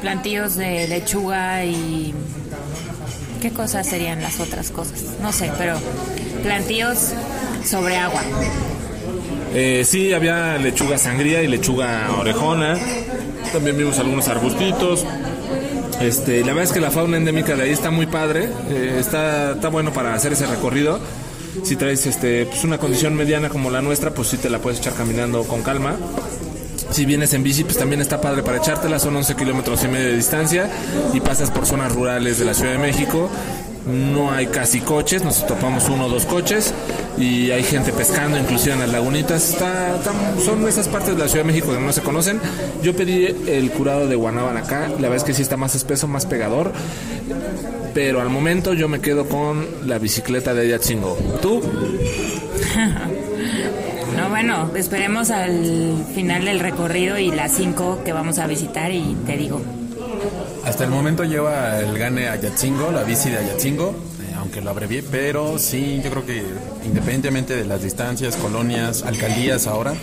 Plantillos 0.00 0.56
de 0.56 0.88
lechuga 0.88 1.64
y... 1.64 2.14
¿Qué 3.40 3.50
cosas 3.50 3.86
serían 3.86 4.22
las 4.22 4.38
otras 4.38 4.70
cosas? 4.70 5.02
No 5.22 5.32
sé, 5.32 5.50
pero 5.56 5.74
plantíos 6.42 7.12
sobre 7.64 7.96
agua. 7.96 8.20
Eh, 9.54 9.82
sí, 9.86 10.12
había 10.12 10.58
lechuga 10.58 10.98
sangría 10.98 11.42
y 11.42 11.48
lechuga 11.48 12.10
orejona. 12.18 12.78
También 13.52 13.78
vimos 13.78 13.98
algunos 13.98 14.28
arbustitos. 14.28 15.06
Este, 16.00 16.40
la 16.40 16.48
verdad 16.48 16.64
es 16.64 16.72
que 16.72 16.80
la 16.80 16.90
fauna 16.90 17.16
endémica 17.16 17.56
de 17.56 17.62
ahí 17.62 17.70
está 17.70 17.90
muy 17.90 18.06
padre. 18.06 18.48
eh, 18.70 18.96
está, 19.00 19.52
está 19.52 19.68
bueno 19.68 19.92
para 19.92 20.14
hacer 20.14 20.32
ese 20.32 20.46
recorrido. 20.46 21.00
Si 21.64 21.76
traes 21.76 22.06
este, 22.06 22.46
pues 22.46 22.62
una 22.64 22.78
condición 22.78 23.14
mediana 23.14 23.48
como 23.48 23.70
la 23.70 23.82
nuestra, 23.82 24.12
pues 24.12 24.28
sí 24.28 24.36
te 24.36 24.50
la 24.50 24.60
puedes 24.60 24.80
echar 24.80 24.94
caminando 24.94 25.42
con 25.44 25.62
calma. 25.62 25.96
Si 26.90 27.06
vienes 27.06 27.32
en 27.34 27.42
bici, 27.42 27.64
pues 27.64 27.78
también 27.78 28.00
está 28.00 28.20
padre 28.20 28.42
para 28.42 28.58
echártela. 28.58 28.98
Son 28.98 29.14
11 29.14 29.36
kilómetros 29.36 29.84
y 29.84 29.88
medio 29.88 30.08
de 30.08 30.16
distancia 30.16 30.68
y 31.12 31.20
pasas 31.20 31.50
por 31.50 31.66
zonas 31.66 31.92
rurales 31.92 32.38
de 32.38 32.44
la 32.44 32.54
Ciudad 32.54 32.72
de 32.72 32.78
México. 32.78 33.30
No 33.86 34.30
hay 34.30 34.48
casi 34.48 34.80
coches, 34.80 35.24
nos 35.24 35.46
topamos 35.46 35.88
uno 35.88 36.06
o 36.06 36.08
dos 36.08 36.26
coches 36.26 36.74
y 37.16 37.50
hay 37.50 37.62
gente 37.62 37.92
pescando, 37.92 38.38
inclusive 38.38 38.74
en 38.74 38.80
las 38.80 38.90
lagunitas. 38.90 39.50
Está, 39.50 39.98
son 40.44 40.66
esas 40.68 40.88
partes 40.88 41.16
de 41.16 41.22
la 41.22 41.28
Ciudad 41.28 41.44
de 41.44 41.52
México 41.52 41.72
que 41.72 41.80
no 41.80 41.92
se 41.92 42.02
conocen. 42.02 42.40
Yo 42.82 42.94
pedí 42.94 43.26
el 43.46 43.70
curado 43.70 44.06
de 44.06 44.16
Guanábana 44.16 44.60
acá. 44.60 44.88
La 44.88 45.08
verdad 45.08 45.16
es 45.16 45.24
que 45.24 45.34
sí 45.34 45.42
está 45.42 45.56
más 45.56 45.74
espeso, 45.74 46.08
más 46.08 46.26
pegador. 46.26 46.72
Pero 47.94 48.20
al 48.20 48.28
momento 48.28 48.74
yo 48.74 48.88
me 48.88 49.00
quedo 49.00 49.28
con 49.28 49.66
la 49.86 49.98
bicicleta 49.98 50.54
de 50.54 50.62
Ayatzingo. 50.62 51.16
¿Tú? 51.40 51.62
No, 54.30 54.36
bueno, 54.36 54.70
esperemos 54.76 55.30
al 55.30 56.04
final 56.14 56.44
del 56.44 56.60
recorrido 56.60 57.18
y 57.18 57.32
las 57.32 57.50
5 57.50 58.02
que 58.04 58.12
vamos 58.12 58.38
a 58.38 58.46
visitar 58.46 58.92
y 58.92 59.16
te 59.26 59.36
digo. 59.36 59.60
Hasta 60.64 60.84
el 60.84 60.90
momento 60.90 61.24
lleva 61.24 61.80
el 61.80 61.98
gane 61.98 62.28
Ayatzingo, 62.28 62.92
la 62.92 63.02
bici 63.02 63.28
de 63.28 63.38
Ayatzingo, 63.38 63.88
eh, 63.90 64.34
aunque 64.38 64.60
lo 64.60 64.70
abrevié, 64.70 65.02
pero 65.02 65.58
sí, 65.58 66.00
yo 66.04 66.10
creo 66.10 66.26
que 66.26 66.44
independientemente 66.84 67.56
de 67.56 67.64
las 67.64 67.82
distancias, 67.82 68.36
colonias, 68.36 69.02
alcaldías 69.02 69.66
ahora, 69.66 69.94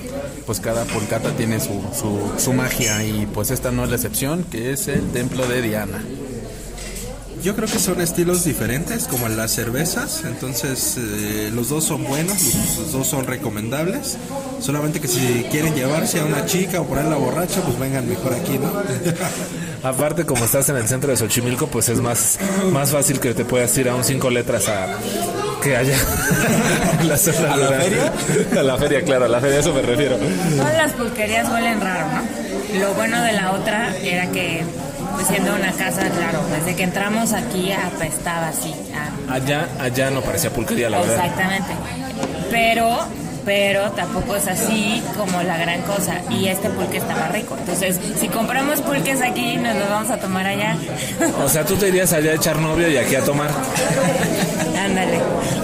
pues 0.45 0.59
cada 0.59 0.83
pulcata 0.83 1.31
tiene 1.31 1.61
su, 1.61 1.81
su, 1.97 2.19
su 2.37 2.51
magia 2.51 3.05
y 3.05 3.27
pues 3.27 3.49
esta 3.49 3.71
no 3.71 3.85
es 3.85 3.89
la 3.91 3.95
excepción, 3.95 4.43
que 4.43 4.73
es 4.73 4.89
el 4.89 5.09
templo 5.11 5.47
de 5.47 5.61
Diana. 5.61 6.03
Yo 7.43 7.55
creo 7.55 7.67
que 7.67 7.79
son 7.79 8.01
estilos 8.01 8.43
diferentes, 8.43 9.07
como 9.07 9.27
las 9.29 9.51
cervezas. 9.51 10.23
Entonces, 10.25 10.95
eh, 10.97 11.49
los 11.53 11.69
dos 11.69 11.83
son 11.85 12.03
buenos, 12.03 12.41
los, 12.41 12.77
los 12.79 12.91
dos 12.91 13.07
son 13.07 13.25
recomendables. 13.25 14.17
Solamente 14.59 14.99
que 14.99 15.07
si 15.07 15.45
quieren 15.51 15.73
llevarse 15.75 16.19
a 16.19 16.25
una 16.25 16.45
chica 16.45 16.81
o 16.81 16.85
ponerla 16.85 17.15
borracha, 17.15 17.61
pues 17.61 17.79
vengan 17.79 18.07
mejor 18.09 18.33
aquí, 18.33 18.57
¿no? 18.57 18.71
Aparte, 19.87 20.25
como 20.25 20.43
estás 20.45 20.67
en 20.69 20.77
el 20.77 20.87
centro 20.87 21.11
de 21.11 21.17
Xochimilco, 21.17 21.67
pues 21.67 21.87
es 21.89 21.99
más, 22.01 22.39
más 22.71 22.89
fácil 22.91 23.19
que 23.19 23.33
te 23.33 23.45
puedas 23.45 23.77
ir 23.77 23.87
a 23.89 23.95
un 23.95 24.03
cinco 24.03 24.29
letras 24.29 24.67
a 24.67 24.87
que 25.63 25.77
allá 25.77 25.95
en 26.99 27.07
la 27.07 27.17
zona 27.17 27.53
¿A 27.53 27.57
la 27.57 27.67
rural. 27.67 27.81
feria? 27.83 28.13
A 28.59 28.63
la 28.63 28.77
feria, 28.77 29.01
claro, 29.03 29.25
a 29.25 29.27
la 29.29 29.39
feria, 29.39 29.57
a 29.57 29.59
eso 29.59 29.73
me 29.73 29.81
refiero. 29.83 30.17
Todas 30.57 30.75
las 30.77 30.91
pulquerías 30.93 31.49
huelen 31.49 31.79
raro, 31.79 32.07
¿no? 32.11 32.79
Lo 32.79 32.93
bueno 32.95 33.21
de 33.21 33.33
la 33.33 33.51
otra 33.53 33.95
era 33.97 34.29
que, 34.31 34.63
siendo 35.27 35.53
una 35.55 35.71
casa, 35.73 36.01
claro, 36.09 36.41
desde 36.55 36.75
que 36.75 36.83
entramos 36.83 37.33
aquí 37.33 37.71
apestaba 37.71 38.49
así. 38.49 38.73
a- 38.95 39.33
Allá, 39.33 39.67
allá 39.79 40.09
no 40.09 40.21
parecía 40.21 40.49
pulquería, 40.51 40.89
la 40.89 40.99
verdad. 40.99 41.15
Exactamente. 41.25 41.73
Pero, 42.49 42.97
pero 43.45 43.91
tampoco 43.91 44.35
es 44.37 44.47
así 44.47 45.03
como 45.17 45.41
la 45.43 45.57
gran 45.57 45.81
cosa. 45.81 46.21
Y 46.29 46.47
este 46.47 46.69
pulque 46.69 46.97
está 46.97 47.13
más 47.15 47.31
rico. 47.31 47.55
Entonces, 47.59 47.99
si 48.19 48.27
compramos 48.29 48.81
pulques 48.81 49.21
aquí, 49.21 49.57
nos 49.57 49.75
los 49.75 49.89
vamos 49.89 50.11
a 50.11 50.17
tomar 50.17 50.45
allá. 50.47 50.75
O 51.43 51.49
sea, 51.49 51.65
tú 51.65 51.75
te 51.75 51.89
irías 51.89 52.13
allá 52.13 52.31
a 52.31 52.35
echar 52.35 52.57
novio 52.59 52.87
y 52.89 52.97
aquí 52.97 53.15
a 53.15 53.21
tomar. 53.23 53.49
Ándale. 54.79 55.19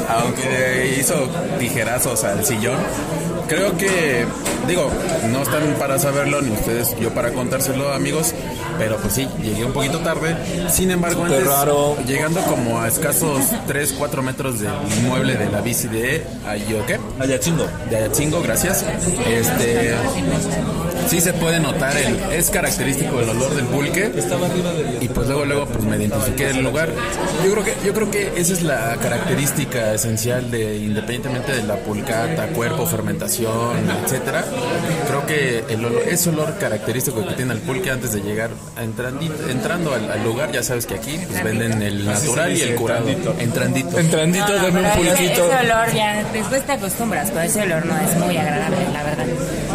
Aunque 0.09 0.97
hizo 0.99 1.29
tijerazos 1.59 2.23
al 2.23 2.43
sillón, 2.45 2.77
creo 3.47 3.77
que, 3.77 4.25
digo, 4.67 4.89
no 5.31 5.43
están 5.43 5.63
para 5.79 5.97
saberlo, 5.99 6.41
ni 6.41 6.51
ustedes, 6.51 6.95
yo 6.99 7.11
para 7.13 7.31
contárselo, 7.31 7.93
amigos, 7.93 8.33
pero 8.77 8.97
pues 8.97 9.13
sí, 9.13 9.27
llegué 9.41 9.65
un 9.65 9.73
poquito 9.73 9.99
tarde. 9.99 10.35
Sin 10.69 10.91
embargo, 10.91 11.23
antes, 11.25 11.45
raro. 11.45 11.97
llegando 12.05 12.41
como 12.41 12.79
a 12.81 12.87
escasos 12.87 13.41
3, 13.67 13.95
4 13.97 14.21
metros 14.21 14.59
del 14.59 14.71
inmueble 14.99 15.35
de 15.35 15.49
la 15.49 15.61
bici 15.61 15.87
de 15.87 16.25
Ayoque, 16.47 16.99
Allá 17.19 17.39
chingo. 17.39 17.65
de 17.89 17.97
Ayatzingo, 17.97 18.41
gracias. 18.41 18.85
Este, 19.27 19.95
sí 21.07 21.21
se 21.21 21.33
puede 21.33 21.59
notar, 21.59 21.95
el, 21.97 22.17
es 22.33 22.49
característico 22.49 23.19
el 23.19 23.29
olor 23.29 23.53
del 23.55 23.65
pulque. 23.65 24.11
Y 25.01 25.07
pues 25.09 25.27
luego, 25.27 25.45
luego, 25.45 25.65
pues 25.65 25.83
me 25.83 25.97
identifiqué 25.97 26.47
del 26.47 26.63
lugar. 26.63 26.89
Yo 27.45 27.51
creo 27.51 27.63
que, 27.63 27.73
yo 27.85 27.93
creo 27.93 28.11
que 28.11 28.31
esa 28.35 28.53
es 28.53 28.63
la 28.63 28.95
característica 29.01 29.93
esencial 29.93 30.49
de, 30.51 30.77
independientemente 30.77 31.51
de 31.53 31.63
la 31.63 31.75
pulcata, 31.77 32.47
cuerpo, 32.47 32.85
fermentación, 32.85 33.77
etcétera. 34.03 34.43
Creo 35.07 35.25
que 35.25 35.63
el 35.69 35.85
olor, 35.85 36.01
ese 36.07 36.29
olor 36.29 36.57
característico 36.57 37.25
que 37.27 37.33
tiene 37.35 37.53
el 37.53 37.59
pulque 37.59 37.91
antes 37.91 38.13
de 38.13 38.21
llegar 38.21 38.49
a 38.77 38.83
entrandito- 38.83 39.49
entrando 39.49 39.93
al, 39.93 40.09
al 40.11 40.23
lugar, 40.23 40.51
ya 40.51 40.63
sabes 40.63 40.85
que 40.85 40.95
aquí 40.95 41.19
pues 41.29 41.43
venden 41.43 41.81
el 41.81 42.05
natural 42.05 42.55
y 42.55 42.61
el 42.61 42.75
curado. 42.75 43.07
Entrandito. 43.39 43.97
Entrandito, 43.99 44.47
No, 44.47 44.55
no, 44.57 44.63
dame 44.63 44.79
un 44.79 44.85
pero 44.95 45.03
ese- 45.03 45.15
pulquito. 45.23 45.45
Ese 45.51 45.65
olor 45.65 45.93
ya, 45.93 46.23
después 46.33 46.65
te 46.65 46.71
acostumbras, 46.71 47.29
pero 47.29 47.41
ese 47.41 47.61
olor 47.63 47.85
no 47.85 47.97
es 47.99 48.15
muy 48.17 48.37
agradable, 48.37 48.77
la 48.93 49.03
verdad. 49.03 49.25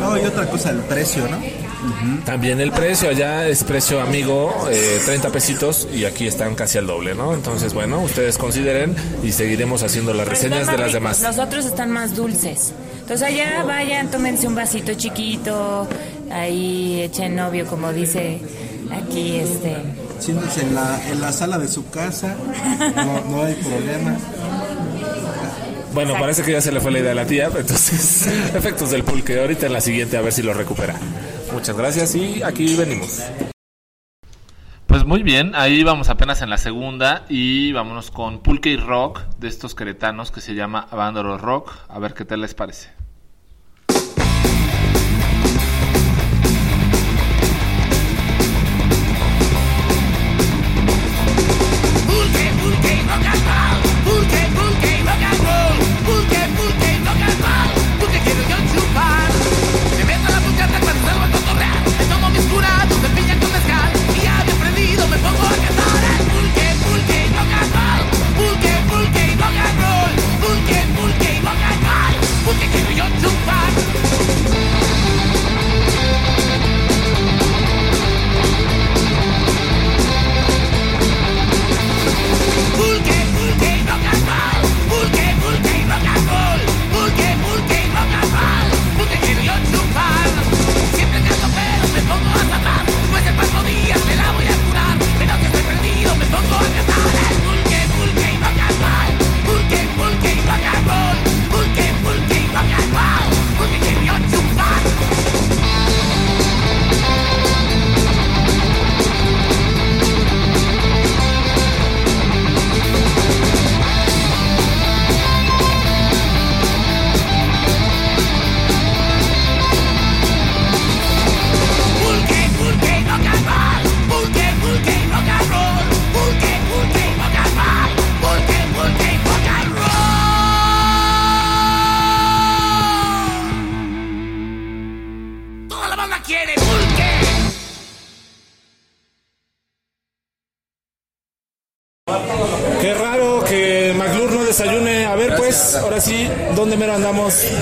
No, 0.01 0.17
y 0.17 0.25
otra 0.25 0.47
cosa, 0.47 0.71
el 0.71 0.79
precio, 0.81 1.18
¿no? 1.27 1.39
También 2.25 2.61
el 2.61 2.73
precio, 2.73 3.09
allá 3.09 3.49
es 3.49 3.65
precio 3.65 4.01
amigo, 4.01 4.53
eh, 4.71 5.01
30 5.05 5.31
pesitos 5.31 5.89
y 5.93 6.05
aquí 6.05 6.27
están 6.27 6.55
casi 6.55 6.79
al 6.79 6.87
doble, 6.87 7.15
¿no? 7.15 7.35
Entonces, 7.35 7.73
bueno, 7.73 8.01
ustedes 8.01 8.37
consideren 8.37 8.95
y 9.23 9.33
seguiremos 9.33 9.83
haciendo 9.83 10.13
las 10.13 10.29
reseñas 10.29 10.67
de 10.67 10.77
las 10.79 10.93
demás. 10.93 11.23
Los 11.23 11.39
otros 11.39 11.65
están 11.65 11.91
más 11.91 12.15
dulces. 12.15 12.73
Entonces 13.01 13.27
allá 13.27 13.65
vayan, 13.65 14.11
tómense 14.11 14.47
un 14.47 14.55
vasito 14.55 14.93
chiquito, 14.95 15.89
ahí 16.31 17.01
echen 17.01 17.37
novio, 17.37 17.67
como 17.67 17.93
dice 17.93 18.39
aquí 18.93 19.37
este. 19.37 19.77
Siéntense 20.19 20.63
en 20.63 20.75
la, 20.75 21.01
en 21.11 21.21
la 21.21 21.33
sala 21.33 21.59
de 21.59 21.69
su 21.69 21.89
casa, 21.91 22.37
no, 22.97 23.25
no 23.31 23.45
hay 23.45 23.55
problema. 23.55 24.17
Bueno, 25.99 26.11
Exacto. 26.11 26.27
parece 26.27 26.43
que 26.45 26.53
ya 26.53 26.61
se 26.61 26.71
le 26.71 26.81
fue 26.81 26.93
la 26.93 27.01
idea 27.01 27.11
a 27.11 27.15
la 27.17 27.27
tía, 27.27 27.47
entonces, 27.47 28.29
efectos 28.55 28.93
del 28.93 29.03
pulque. 29.03 29.41
Ahorita 29.41 29.67
en 29.67 29.73
la 29.73 29.81
siguiente 29.81 30.17
a 30.17 30.21
ver 30.21 30.33
si 30.33 30.45
lo 30.45 30.55
recupera. 30.55 30.95
Muchas 31.53 31.77
gracias 31.77 32.15
y 32.15 32.41
aquí 32.41 32.77
venimos. 32.77 33.21
Pues 34.87 35.05
muy 35.05 35.25
bien, 35.25 35.57
ahí 35.57 35.83
vamos 35.83 36.09
apenas 36.09 36.41
en 36.41 36.51
la 36.51 36.59
segunda 36.59 37.25
y 37.29 37.73
vámonos 37.73 38.13
con 38.13 38.45
Pulque 38.45 38.69
y 38.69 38.77
Rock 38.77 39.23
de 39.41 39.49
estos 39.49 39.75
queretanos 39.75 40.31
que 40.31 40.41
se 40.41 40.55
llama 40.55 40.87
Abandoro 40.89 41.37
Rock. 41.37 41.73
A 41.89 41.99
ver 41.99 42.15
qué 42.15 42.25
tal 42.25 42.43
les 42.43 42.55
parece. 42.55 42.91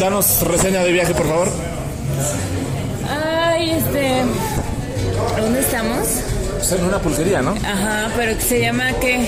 Danos 0.00 0.42
reseña 0.42 0.84
de 0.84 0.92
viaje, 0.92 1.14
por 1.14 1.26
favor. 1.26 1.48
Ay, 3.08 3.70
este. 3.70 4.22
¿Dónde 5.40 5.60
estamos? 5.60 6.06
Pues 6.56 6.72
en 6.72 6.84
una 6.84 6.98
pulquería, 6.98 7.40
¿no? 7.40 7.52
Ajá, 7.52 8.10
pero 8.16 8.36
que 8.36 8.42
se 8.42 8.60
llama 8.60 8.92
¿qué? 9.00 9.26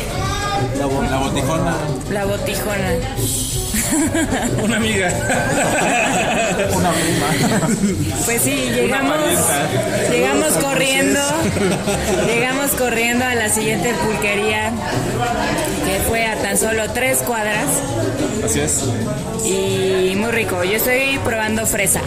La, 0.78 0.86
botijona. 0.86 1.74
La 2.10 2.24
botijona. 2.26 2.98
Una 4.62 4.76
amiga. 4.76 5.08
Una 6.74 6.90
prima. 6.92 7.68
Pues 8.24 8.42
sí, 8.42 8.70
llegamos, 8.74 9.16
llegamos 10.10 10.52
corriendo, 10.54 11.20
llegamos 12.26 12.70
corriendo 12.72 13.24
a 13.24 13.34
la 13.34 13.48
siguiente 13.48 13.94
pulquería, 13.94 14.70
que 15.84 16.00
fue 16.08 16.26
a 16.26 16.36
tan 16.36 16.58
solo 16.58 16.90
tres 16.92 17.18
cuadras 17.18 17.64
Así 18.44 18.60
es. 18.60 18.84
y 19.44 20.14
muy 20.16 20.30
rico. 20.32 20.64
Yo 20.64 20.76
estoy 20.76 21.18
probando 21.24 21.66
fresa. 21.66 22.00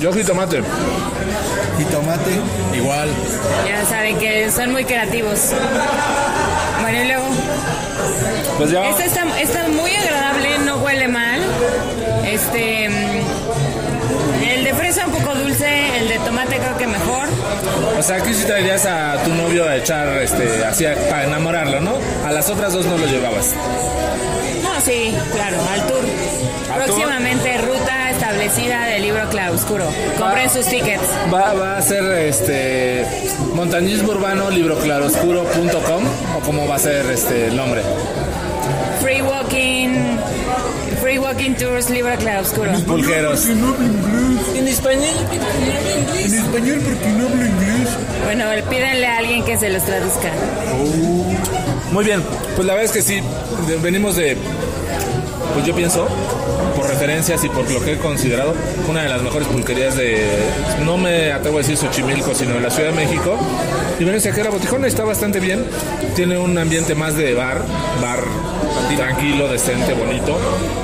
Yo 0.00 0.12
jitomate. 0.12 0.62
Y 1.78 1.84
tomate. 1.84 2.30
Igual. 2.76 3.08
Ya 3.66 3.84
saben 3.88 4.16
que 4.18 4.50
son 4.50 4.70
muy 4.72 4.84
creativos. 4.84 5.38
Bueno, 6.82 7.02
y 7.02 7.06
luego, 7.06 7.24
Pues 8.58 8.70
ya. 8.70 8.88
esta 8.90 9.04
está, 9.04 9.40
está 9.40 9.68
muy 9.68 9.90
agradable, 9.94 10.58
no 10.66 10.76
huele 10.78 11.08
mal. 11.08 11.40
Este, 12.34 12.88
mm, 12.88 14.44
el 14.50 14.64
de 14.64 14.74
fresa 14.74 15.06
un 15.06 15.12
poco 15.12 15.34
dulce, 15.36 15.98
el 15.98 16.08
de 16.08 16.18
tomate 16.18 16.56
creo 16.58 16.76
que 16.76 16.86
mejor. 16.86 17.28
O 17.98 18.02
sea, 18.02 18.16
aquí 18.16 18.34
sí 18.34 18.44
traerías 18.44 18.84
a 18.86 19.16
tu 19.24 19.32
novio 19.34 19.68
a 19.68 19.76
echar, 19.76 20.08
este, 20.18 20.64
así 20.64 20.84
a- 20.84 20.96
para 21.08 21.24
enamorarlo, 21.24 21.80
¿no? 21.80 21.92
A 22.26 22.32
las 22.32 22.48
otras 22.50 22.72
dos 22.72 22.86
no 22.86 22.98
lo 22.98 23.06
llevabas. 23.06 23.52
No, 24.62 24.80
sí, 24.84 25.14
claro, 25.32 25.58
al 25.72 25.86
tour. 25.86 26.00
¿Al 26.72 26.84
tour? 26.86 26.96
Próximamente 26.96 27.58
ruta 27.58 28.10
establecida 28.10 28.86
del 28.86 29.02
libro 29.02 29.28
Claroscuro. 29.30 29.86
Compren 30.18 30.50
sus 30.50 30.66
tickets. 30.66 31.02
Va, 31.32 31.54
va 31.54 31.76
a 31.78 31.82
ser 31.82 32.02
este 32.18 33.06
montañismo 33.54 34.10
urbano 34.12 34.50
libroclaroscuro.com 34.50 36.04
o 36.36 36.40
cómo 36.40 36.66
va 36.66 36.74
a 36.74 36.78
ser 36.80 37.06
este 37.10 37.46
el 37.46 37.56
nombre. 37.56 37.82
Free 39.00 39.20
walking, 39.22 39.83
walking 41.34 41.54
tours 41.54 41.90
libro 41.90 42.16
Claroscuro. 42.16 42.72
Pulqueros. 42.86 43.46
En 43.46 44.68
español. 44.68 45.04
En 46.18 46.34
español 46.34 46.80
porque 46.84 47.08
no 47.08 47.26
hablo 47.26 47.46
inglés. 47.46 47.88
Bueno, 48.24 48.44
pídanle 48.70 49.06
a 49.06 49.18
alguien 49.18 49.44
que 49.44 49.56
se 49.56 49.68
los 49.70 49.84
traduzca. 49.84 50.30
Muy 51.90 52.04
bien, 52.04 52.22
pues 52.56 52.66
la 52.66 52.74
verdad 52.74 52.84
es 52.84 52.92
que 52.92 53.02
sí, 53.02 53.20
venimos 53.82 54.16
de, 54.16 54.36
pues 55.54 55.64
yo 55.64 55.74
pienso, 55.74 56.08
por 56.74 56.88
referencias 56.88 57.44
y 57.44 57.48
por 57.48 57.70
lo 57.70 57.80
que 57.84 57.92
he 57.92 57.98
considerado, 57.98 58.54
una 58.88 59.02
de 59.02 59.08
las 59.08 59.22
mejores 59.22 59.46
pulquerías 59.46 59.96
de, 59.96 60.24
no 60.84 60.98
me 60.98 61.32
atrevo 61.32 61.58
a 61.58 61.60
decir 61.60 61.76
Xochimilco, 61.76 62.34
sino 62.34 62.54
de 62.54 62.60
la 62.60 62.70
Ciudad 62.70 62.90
de 62.90 62.96
México. 62.96 63.38
Y 63.98 64.04
venimos 64.04 64.26
aquí 64.26 64.40
a 64.40 64.44
la 64.44 64.50
Botijona, 64.50 64.86
está 64.88 65.04
bastante 65.04 65.38
bien, 65.38 65.64
tiene 66.16 66.36
un 66.38 66.58
ambiente 66.58 66.94
más 66.94 67.16
de 67.16 67.34
bar, 67.34 67.62
bar 68.00 68.24
tranquilo, 68.96 69.48
decente, 69.48 69.92
bonito. 69.94 70.38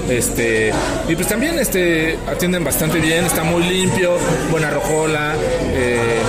Este, 0.09 0.73
y 1.09 1.15
pues 1.15 1.29
también 1.29 1.59
este, 1.59 2.19
atienden 2.29 2.65
bastante 2.65 2.99
bien, 2.99 3.25
está 3.25 3.43
muy 3.45 3.63
limpio, 3.63 4.17
buena 4.51 4.71
rocola. 4.71 5.35
eh, 5.73 6.21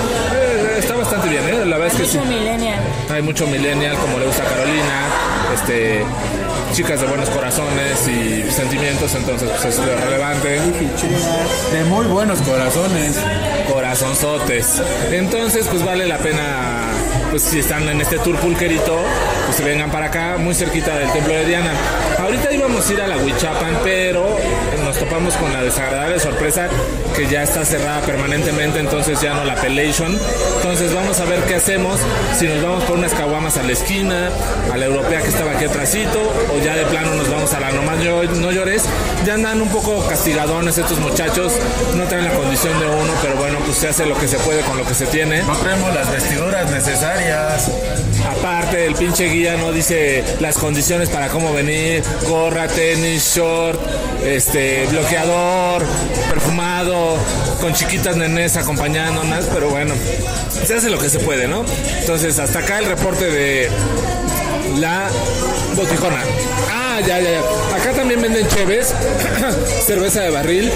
está 0.78 0.96
bastante 0.96 1.30
bien, 1.30 1.44
¿eh? 1.48 1.66
la 1.66 1.78
verdad 1.78 1.88
es 1.88 2.02
que 2.02 2.06
sí. 2.08 2.18
Mucho 2.18 2.30
millennial. 2.30 2.80
Hay 3.10 3.22
mucho 3.22 3.48
millennial 3.48 3.96
como 3.98 4.20
le 4.20 4.26
gusta 4.26 4.44
a 4.44 4.46
Carolina, 4.48 5.08
este, 5.54 6.04
chicas 6.72 7.02
de 7.02 7.08
buenos 7.08 7.30
corazones 7.30 8.08
y 8.08 8.50
sentimientos, 8.50 9.14
entonces 9.16 9.50
pues 9.62 9.78
es 9.78 10.02
relevante. 10.02 10.60
De 11.72 11.84
muy 11.86 12.06
buenos 12.06 12.42
corazones. 12.42 13.20
Corazonzotes. 13.72 14.82
Entonces 15.12 15.68
pues 15.68 15.84
vale 15.84 16.08
la 16.08 16.18
pena, 16.18 16.92
pues 17.30 17.44
si 17.44 17.60
están 17.60 17.88
en 17.90 18.00
este 18.00 18.20
tour 18.20 18.38
pulquerito, 18.38 18.98
pues 19.46 19.58
se 19.58 19.64
vengan 19.64 19.92
para 19.92 20.08
acá, 20.08 20.38
muy 20.38 20.56
cerquita 20.56 20.98
del 20.98 21.12
templo 21.12 21.34
de 21.34 21.46
Diana. 21.46 21.74
Ahorita 22.32 22.54
íbamos 22.54 22.90
a 22.90 22.94
ir 22.94 23.02
a 23.02 23.08
la 23.08 23.18
Huichapan, 23.18 23.78
pero 23.84 24.26
nos 24.86 24.98
topamos 24.98 25.34
con 25.36 25.52
la 25.52 25.64
desagradable 25.64 26.18
sorpresa 26.18 26.70
que 27.14 27.28
ya 27.28 27.44
está 27.44 27.66
cerrada 27.66 28.00
permanentemente, 28.04 28.80
entonces 28.80 29.20
ya 29.20 29.34
no 29.34 29.44
la 29.44 29.52
Appellation. 29.52 30.18
Entonces 30.56 30.94
vamos 30.94 31.20
a 31.20 31.26
ver 31.26 31.42
qué 31.42 31.56
hacemos, 31.56 32.00
si 32.40 32.48
nos 32.48 32.64
vamos 32.64 32.86
por 32.86 32.98
unas 32.98 33.14
caguamas 33.14 33.58
a 33.58 33.64
la 33.64 33.74
esquina, 33.74 34.30
a 34.72 34.78
la 34.78 34.86
europea 34.86 35.22
que 35.22 35.28
estaba 35.28 35.52
aquí 35.52 35.66
atrásito, 35.66 36.22
o 36.56 36.64
ya 36.64 36.74
de 36.74 36.86
plano 36.86 37.16
nos 37.16 37.30
vamos 37.30 37.54
a 37.54 37.60
la 37.60 37.70
nomás 37.74 37.98
no 37.98 38.52
llores. 38.52 38.86
Ya 39.26 39.34
andan 39.34 39.62
un 39.62 39.68
poco 39.68 40.08
castigadones 40.08 40.78
estos 40.78 41.00
muchachos, 41.00 41.52
no 41.98 42.06
traen 42.06 42.24
la 42.24 42.34
condición 42.34 42.80
de 42.80 42.86
uno, 42.86 43.12
pero 43.22 43.36
bueno, 43.36 43.60
pues 43.66 43.78
se 43.78 43.90
hace 43.90 44.06
lo 44.06 44.18
que 44.18 44.30
se 44.30 44.38
puede 44.38 44.62
con 44.62 44.78
lo 44.78 44.86
que 44.86 44.94
se 44.94 45.06
tiene. 45.08 45.44
No 45.44 45.58
traemos 45.58 45.94
las 45.94 46.10
vestiduras 46.10 46.72
necesarias. 46.72 47.70
El 48.74 48.96
pinche 48.96 49.26
guía 49.26 49.58
no 49.58 49.72
dice 49.72 50.24
las 50.40 50.58
condiciones 50.58 51.10
para 51.10 51.28
cómo 51.28 51.52
venir, 51.54 52.02
gorra, 52.28 52.68
tenis, 52.68 53.34
short, 53.36 53.80
este, 54.24 54.86
bloqueador, 54.88 55.86
perfumado, 56.30 57.18
con 57.60 57.74
chiquitas 57.74 58.16
nenes 58.16 58.56
acompañándonos, 58.56 59.46
pero 59.54 59.70
bueno, 59.70 59.94
se 60.66 60.74
hace 60.76 60.90
lo 60.90 61.00
que 61.00 61.10
se 61.10 61.20
puede, 61.20 61.48
¿no? 61.48 61.66
Entonces, 62.00 62.40
hasta 62.40 62.60
acá 62.60 62.80
el 62.80 62.86
reporte 62.86 63.26
de 63.26 63.70
la 64.80 65.10
botijona. 65.76 66.24
Ah, 66.70 67.00
ya, 67.06 67.20
ya, 67.20 67.32
ya. 67.32 67.76
Acá 67.76 67.92
también 67.94 68.22
venden 68.22 68.48
cheves, 68.48 68.94
cerveza 69.86 70.22
de 70.22 70.30
barril. 70.30 70.72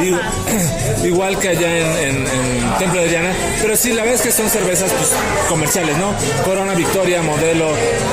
Digo, 0.00 0.18
igual 1.04 1.38
que 1.38 1.48
allá 1.50 1.78
en, 1.78 1.86
en- 2.16 2.26
en 2.26 2.78
Templo 2.78 3.00
de 3.02 3.08
Diana, 3.08 3.32
pero 3.62 3.76
sí, 3.76 3.92
la 3.92 4.02
verdad 4.02 4.14
es 4.16 4.22
que 4.22 4.32
son 4.32 4.48
cervezas 4.50 4.90
pues, 4.92 5.10
comerciales, 5.48 5.96
¿no? 5.96 6.12
Corona 6.44 6.74
Victoria, 6.74 7.22
modelo 7.22 7.68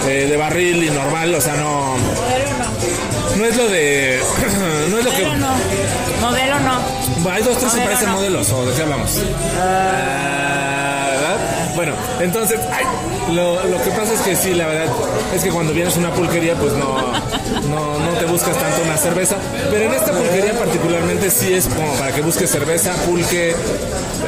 eh, 0.07 0.27
de 0.29 0.37
barril 0.37 0.83
y 0.83 0.89
normal, 0.89 1.33
o 1.35 1.41
sea, 1.41 1.55
no, 1.55 1.95
no 3.37 3.45
es 3.45 3.55
lo 3.57 3.67
de, 3.69 4.19
no 4.89 4.97
es 4.99 5.05
lo 5.05 5.11
que, 5.11 5.23
Modelo 5.23 5.37
no. 5.39 5.53
Modelo 6.21 6.59
no. 6.59 7.29
hay 7.31 7.43
dos, 7.43 7.57
tres 7.57 7.71
que 7.73 7.79
Modelo 7.79 7.85
parecen 7.85 8.09
no. 8.09 8.15
modelos, 8.15 8.51
¿o 8.51 8.65
de 8.65 8.73
qué 8.75 8.81
hablamos? 8.83 9.11
¿verdad? 9.15 10.52
Bueno, 11.75 11.93
entonces, 12.21 12.59
ay, 12.71 12.85
lo, 13.33 13.63
lo 13.65 13.81
que 13.83 13.89
pasa 13.91 14.13
es 14.13 14.21
que 14.21 14.35
sí, 14.35 14.53
la 14.53 14.67
verdad, 14.67 14.85
es 15.35 15.43
que 15.43 15.49
cuando 15.49 15.73
vienes 15.73 15.95
a 15.95 15.99
una 15.99 16.11
pulquería, 16.11 16.53
pues 16.55 16.73
no, 16.73 17.11
no, 17.69 17.99
no 17.99 18.11
te 18.19 18.25
buscas 18.25 18.55
tanto 18.57 18.83
una 18.83 18.95
cerveza, 18.97 19.37
pero 19.71 19.85
en 19.85 19.93
esta 19.93 20.11
pulquería 20.11 20.53
particularmente 20.53 21.31
sí 21.31 21.53
es 21.53 21.65
como 21.65 21.91
para 21.95 22.11
que 22.11 22.21
busques 22.21 22.49
cerveza, 22.51 22.93
pulque, 23.05 23.55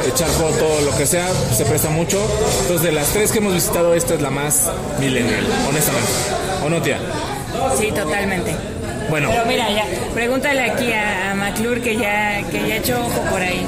echar 0.08 0.28
foto, 0.30 0.82
lo 0.84 0.98
que 0.98 1.06
sea, 1.06 1.28
se 1.56 1.66
presta 1.66 1.90
mucho. 1.90 2.20
Entonces, 2.62 2.82
de 2.82 2.92
las 2.92 3.08
tres 3.10 3.32
que 3.32 3.38
hemos 3.38 3.54
visitado, 3.54 3.94
esta 3.94 4.16
es 4.16 4.22
la 4.22 4.32
más 4.32 4.72
millennial, 5.00 5.46
honestamente. 5.70 6.10
¿O 6.66 6.70
no, 6.70 6.82
tía? 6.82 6.98
Sí, 7.78 7.92
totalmente. 7.92 8.56
Bueno, 9.10 9.30
Pero 9.32 9.46
mira, 9.46 9.70
ya, 9.70 9.86
pregúntale 10.16 10.62
aquí 10.62 10.92
a, 10.92 11.32
a 11.32 11.36
McClure 11.36 11.80
que 11.80 11.96
ya, 11.96 12.42
que 12.50 12.68
ya 12.68 12.78
echó 12.78 13.00
ojo 13.02 13.22
por 13.30 13.40
ahí. 13.40 13.66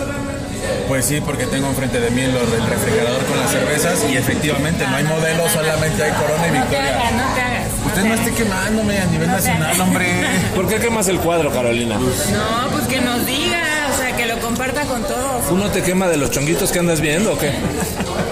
Pues 0.87 1.05
sí, 1.05 1.21
porque 1.21 1.45
tengo 1.45 1.67
enfrente 1.67 1.99
de 1.99 2.09
mí 2.11 2.23
lo 2.23 2.39
del 2.45 2.65
refrigerador 2.67 3.23
con 3.25 3.37
las 3.39 3.51
cervezas 3.51 3.99
y 4.09 4.15
efectivamente 4.17 4.85
no 4.87 4.95
hay 4.95 5.03
modelo, 5.03 5.47
solamente 5.49 6.03
hay 6.03 6.11
Corona 6.11 6.47
y 6.47 6.51
No 6.51 6.53
te 6.53 6.59
Victoria. 6.59 6.95
hagas, 6.99 7.11
no 7.13 7.35
te 7.35 7.41
hagas. 7.41 7.67
Usted 7.85 8.03
no 8.05 8.13
esté 8.13 8.31
quemándome 8.33 8.99
a 8.99 9.05
nivel 9.05 9.27
nacional, 9.27 9.81
hombre. 9.81 10.05
¿por 10.55 10.67
qué 10.67 10.75
quemas 10.77 11.07
el 11.07 11.19
cuadro, 11.19 11.51
Carolina? 11.51 11.95
No, 11.97 12.69
pues 12.71 12.85
que 12.87 13.01
nos 13.01 13.25
diga, 13.25 13.87
o 13.93 13.97
sea, 13.97 14.15
que 14.15 14.25
lo 14.25 14.39
comparta 14.39 14.81
con 14.83 15.03
todos. 15.03 15.49
¿Uno 15.51 15.69
te 15.71 15.81
quema 15.83 16.07
de 16.07 16.17
los 16.17 16.31
chonguitos 16.31 16.71
que 16.71 16.79
andas 16.79 17.01
viendo 17.01 17.33
o 17.33 17.37
qué? 17.37 17.51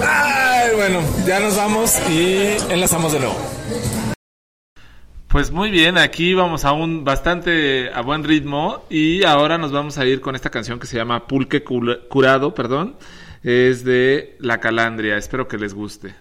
Ay, 0.08 0.70
bueno, 0.76 1.02
ya 1.26 1.40
nos 1.40 1.56
vamos 1.56 1.94
y 2.10 2.56
enlazamos 2.70 3.12
de 3.14 3.20
nuevo. 3.20 3.36
Pues 5.36 5.52
muy 5.52 5.70
bien, 5.70 5.98
aquí 5.98 6.34
vamos 6.34 6.64
a 6.64 6.72
un 6.72 7.04
bastante 7.04 7.92
a 7.94 8.00
buen 8.00 8.24
ritmo 8.24 8.86
y 8.90 9.26
ahora 9.26 9.58
nos 9.58 9.74
vamos 9.74 9.98
a 9.98 10.06
ir 10.06 10.22
con 10.22 10.34
esta 10.34 10.50
canción 10.50 10.80
que 10.80 10.88
se 10.88 10.96
llama 10.96 11.28
Pulque 11.28 11.62
Curado, 11.62 12.56
perdón, 12.56 12.96
es 13.44 13.84
de 13.84 14.38
La 14.40 14.62
Calandria, 14.62 15.18
espero 15.18 15.50
que 15.50 15.58
les 15.58 15.74
guste. 15.74 16.16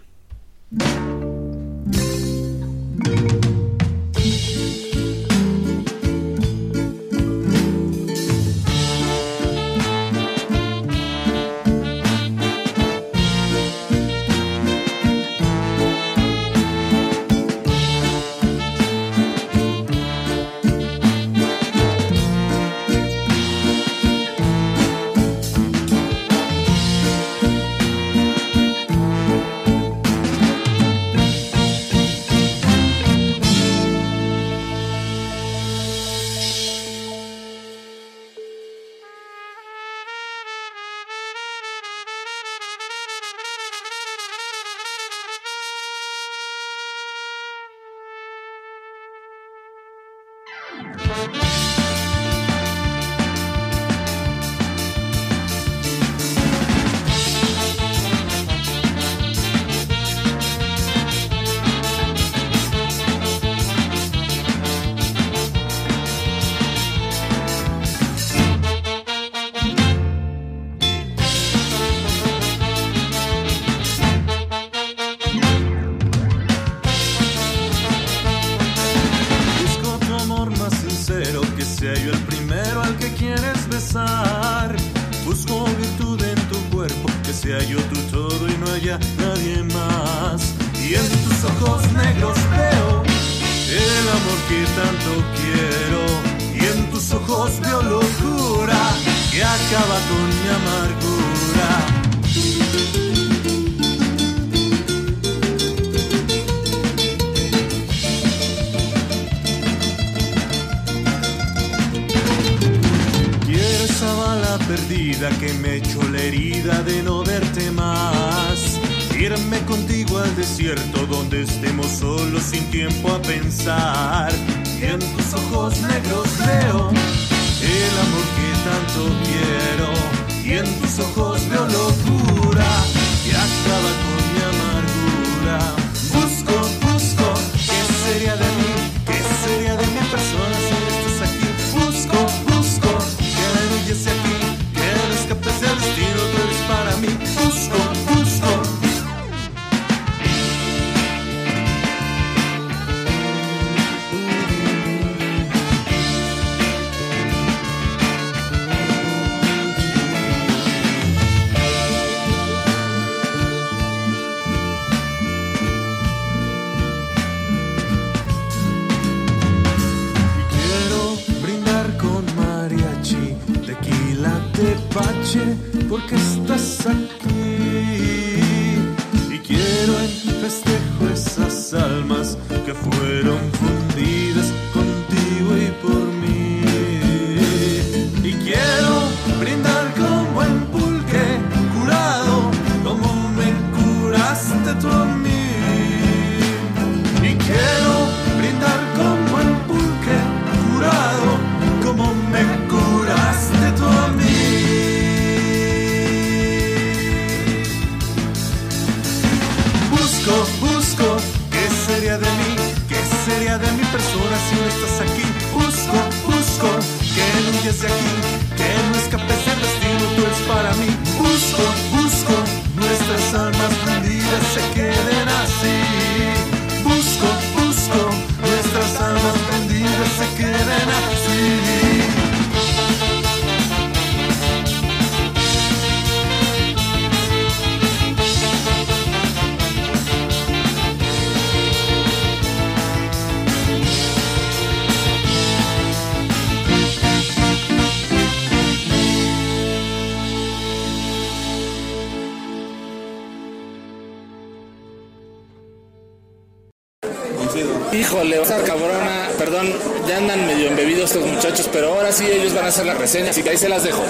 Híjole, 257.93 258.43
esa 258.43 258.57
cabrona, 258.63 259.29
perdón, 259.39 259.73
ya 260.09 260.17
andan 260.17 260.45
medio 260.47 260.69
embebidos 260.69 261.13
estos 261.13 261.25
muchachos, 261.31 261.69
pero 261.73 261.95
ahora 261.95 262.11
sí 262.13 262.27
ellos 262.27 262.53
van 262.55 262.65
a 262.65 262.69
hacer 262.69 262.85
la 262.87 262.95
reseña, 262.95 263.31
así 263.31 263.43
que 263.43 263.51
ahí 263.51 263.57
se 263.57 263.69
las 263.69 263.85
dejo. 263.85 264.03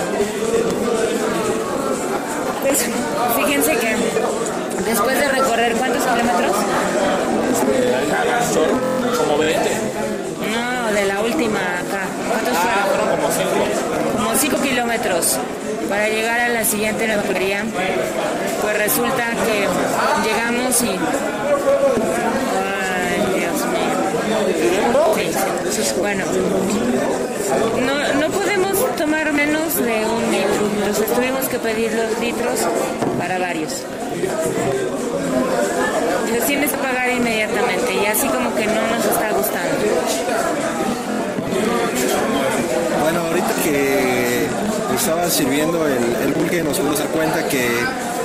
Pues 2.63 2.87
fíjense 3.37 3.73
que 3.77 3.97
después 4.89 5.19
de 5.19 5.29
recorrer 5.29 5.75
cuántos 5.75 6.03
kilómetros, 6.05 6.53
Como 9.19 9.39
20. 9.39 9.71
no, 10.55 10.93
de 10.93 11.05
la 11.05 11.21
última 11.21 11.59
acá, 11.61 12.07
¿cuántos 12.31 12.55
Ah, 12.57 12.87
fueron? 12.89 13.09
como 13.11 13.29
5. 13.31 14.17
Como 14.17 14.35
5 14.37 14.57
kilómetros 14.63 15.37
para 15.89 16.09
llegar 16.09 16.41
a 16.41 16.49
la 16.49 16.65
siguiente 16.65 17.07
peluquería. 17.07 17.65
Pues 18.63 18.79
resulta 18.79 19.31
que 19.45 19.69
llegamos 20.27 20.83
y. 20.83 20.89
Ay, 22.57 23.21
Dios 23.39 23.67
mío. 23.67 23.93
Sí. 24.59 24.74
Bueno, 25.99 26.25
no, 27.81 28.21
no 28.21 28.31
podemos 28.31 28.97
tomar 28.97 29.33
menos 29.33 29.77
de 29.77 30.05
un 30.07 30.31
litro. 30.31 30.69
Entonces 30.79 31.07
tuvimos 31.15 31.49
que 31.49 31.59
pedir 31.59 31.93
los 31.93 32.19
litros 32.21 32.61
para 33.19 33.39
varios. 33.39 33.83
Los 36.33 36.47
tienes 36.47 36.71
que 36.73 36.79
pagar 36.79 37.11
inmediatamente 37.11 37.95
y 37.95 38.07
así 38.07 38.27
como 38.29 38.55
que 38.55 38.67
no 38.67 38.87
nos 38.89 39.05
está 39.05 39.31
gustando. 39.33 39.77
Bueno, 43.03 43.21
ahorita 43.21 43.55
que 43.63 44.47
estaba 44.97 45.29
sirviendo 45.31 45.87
el, 45.87 46.27
el 46.27 46.33
pulque 46.35 46.63
nos 46.63 46.79
pudimos 46.79 46.99
dar 46.99 47.09
cuenta 47.09 47.49
que 47.49 47.69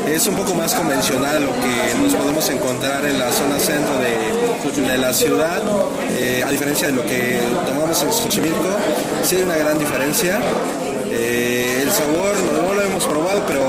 es 0.08 0.28
un 0.28 0.36
poco 0.36 0.54
más 0.54 0.74
convencional 0.74 1.44
lo 1.44 1.52
que 1.54 2.00
nos 2.02 2.14
podemos 2.16 2.50
encontrar 2.50 3.06
en 3.06 3.20
la 3.20 3.32
zona 3.32 3.60
centro 3.60 3.94
de, 4.00 4.82
de 4.90 4.98
la 4.98 5.14
ciudad, 5.14 5.62
eh, 6.18 6.44
a 6.46 6.50
diferencia 6.52 6.88
de 6.88 6.94
lo 6.94 7.04
que 7.04 7.40
tomamos 7.66 8.02
en 8.04 8.12
Xochimilco, 8.12 8.70
sí 9.24 9.38
hay 9.38 9.44
una 9.44 9.58
gran 9.58 9.78
diferencia. 9.78 10.40
Eh, 11.12 11.82
el 11.84 11.92
sabor 11.92 12.36
no, 12.54 12.74
lo 12.74 12.82
hemos 12.82 13.04
probado, 13.06 13.44
pero 13.48 13.62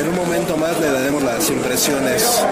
en 0.00 0.08
un 0.08 0.16
momento 0.16 0.56
más 0.56 0.78
le 0.80 0.90
daremos 0.90 1.22
las 1.22 1.48
impresiones. 1.50 2.42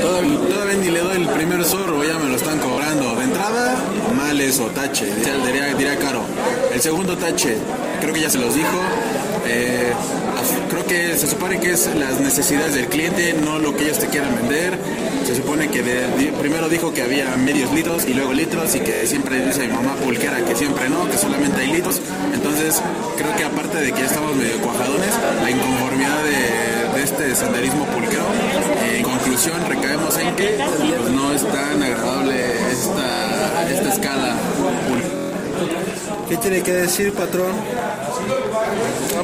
Todavía, 0.00 0.38
todavía 0.48 0.76
ni 0.76 0.90
le 0.90 1.00
doy 1.00 1.16
el 1.16 1.28
primer 1.28 1.64
sorbo, 1.64 2.04
ya 2.04 2.18
me 2.18 2.28
lo 2.28 2.36
están 2.36 2.58
cobrando. 2.60 3.16
De 3.16 3.24
entrada, 3.24 3.74
mal 4.16 4.40
eso, 4.40 4.66
tache, 4.66 5.06
diría, 5.44 5.74
diría 5.74 5.96
caro. 5.98 6.22
El 6.72 6.80
segundo 6.80 7.16
tache, 7.16 7.56
creo 8.00 8.14
que 8.14 8.20
ya 8.20 8.30
se 8.30 8.38
los 8.38 8.54
dijo. 8.54 8.78
eh, 9.46 9.92
creo 10.72 10.86
que 10.86 11.18
se 11.18 11.26
supone 11.26 11.60
que 11.60 11.72
es 11.72 11.86
las 11.96 12.18
necesidades 12.20 12.74
del 12.74 12.86
cliente, 12.86 13.34
no 13.34 13.58
lo 13.58 13.76
que 13.76 13.84
ellos 13.84 13.98
te 13.98 14.06
quieran 14.06 14.34
vender. 14.34 14.78
Se 15.26 15.36
supone 15.36 15.68
que 15.68 15.82
primero 16.40 16.68
dijo 16.70 16.94
que 16.94 17.02
había 17.02 17.36
medios 17.36 17.70
litros 17.72 18.06
y 18.08 18.14
luego 18.14 18.32
litros 18.32 18.74
y 18.74 18.80
que 18.80 19.06
siempre 19.06 19.44
dice 19.44 19.66
mi 19.66 19.74
mamá 19.74 19.94
pulquera 19.96 20.42
que 20.44 20.56
siempre 20.56 20.88
no, 20.88 21.08
que 21.10 21.18
solamente 21.18 21.60
hay 21.60 21.72
litros. 21.74 22.00
Entonces 22.32 22.80
creo 23.18 23.36
que 23.36 23.44
aparte 23.44 23.78
de 23.78 23.92
que 23.92 24.00
ya 24.00 24.06
estamos 24.06 24.34
medio 24.34 24.56
cuajadones, 24.62 25.12
la 25.42 25.50
inconformidad 25.50 26.22
de, 26.24 26.98
de 26.98 27.04
este 27.04 27.34
senderismo 27.34 27.84
pulquero, 27.86 28.24
eh, 28.82 28.96
en 28.98 29.02
conclusión 29.02 29.56
recaemos 29.68 30.16
en 30.18 30.34
que 30.36 30.56
pues, 30.56 31.10
no 31.12 31.32
es 31.32 31.42
tan 31.52 31.82
agradable 31.82 32.46
esta, 32.72 33.70
esta 33.70 33.88
escala 33.92 34.36
pulquera. 34.88 35.22
¿Qué 36.30 36.36
tiene 36.38 36.62
que 36.62 36.72
decir, 36.72 37.12
patrón? 37.12 37.52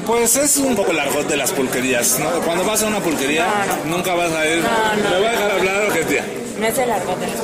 Pues 0.07 0.37
es 0.37 0.57
un 0.59 0.75
poco 0.75 0.93
largo 0.93 1.23
de 1.25 1.37
las 1.37 1.53
pulquerías, 1.53 2.19
¿no? 2.19 2.31
Cuando 2.45 2.65
vas 2.65 2.83
a 2.83 2.87
una 2.87 3.01
pulquería, 3.01 3.47
nunca 3.87 4.15
vas 4.15 4.33
a 4.33 4.47
ir. 4.47 4.63
No, 4.63 4.69
no. 5.03 5.11
Me 5.11 5.17
voy 5.19 5.27
a 5.27 5.31
dejar 5.33 5.51
hablar 5.51 5.91
o 5.91 5.93
qué 5.93 6.05
tía. 6.05 6.25
No 6.59 6.67
es 6.67 6.79
el 6.79 6.91
argot 6.91 7.19
de 7.19 7.27
las 7.27 7.41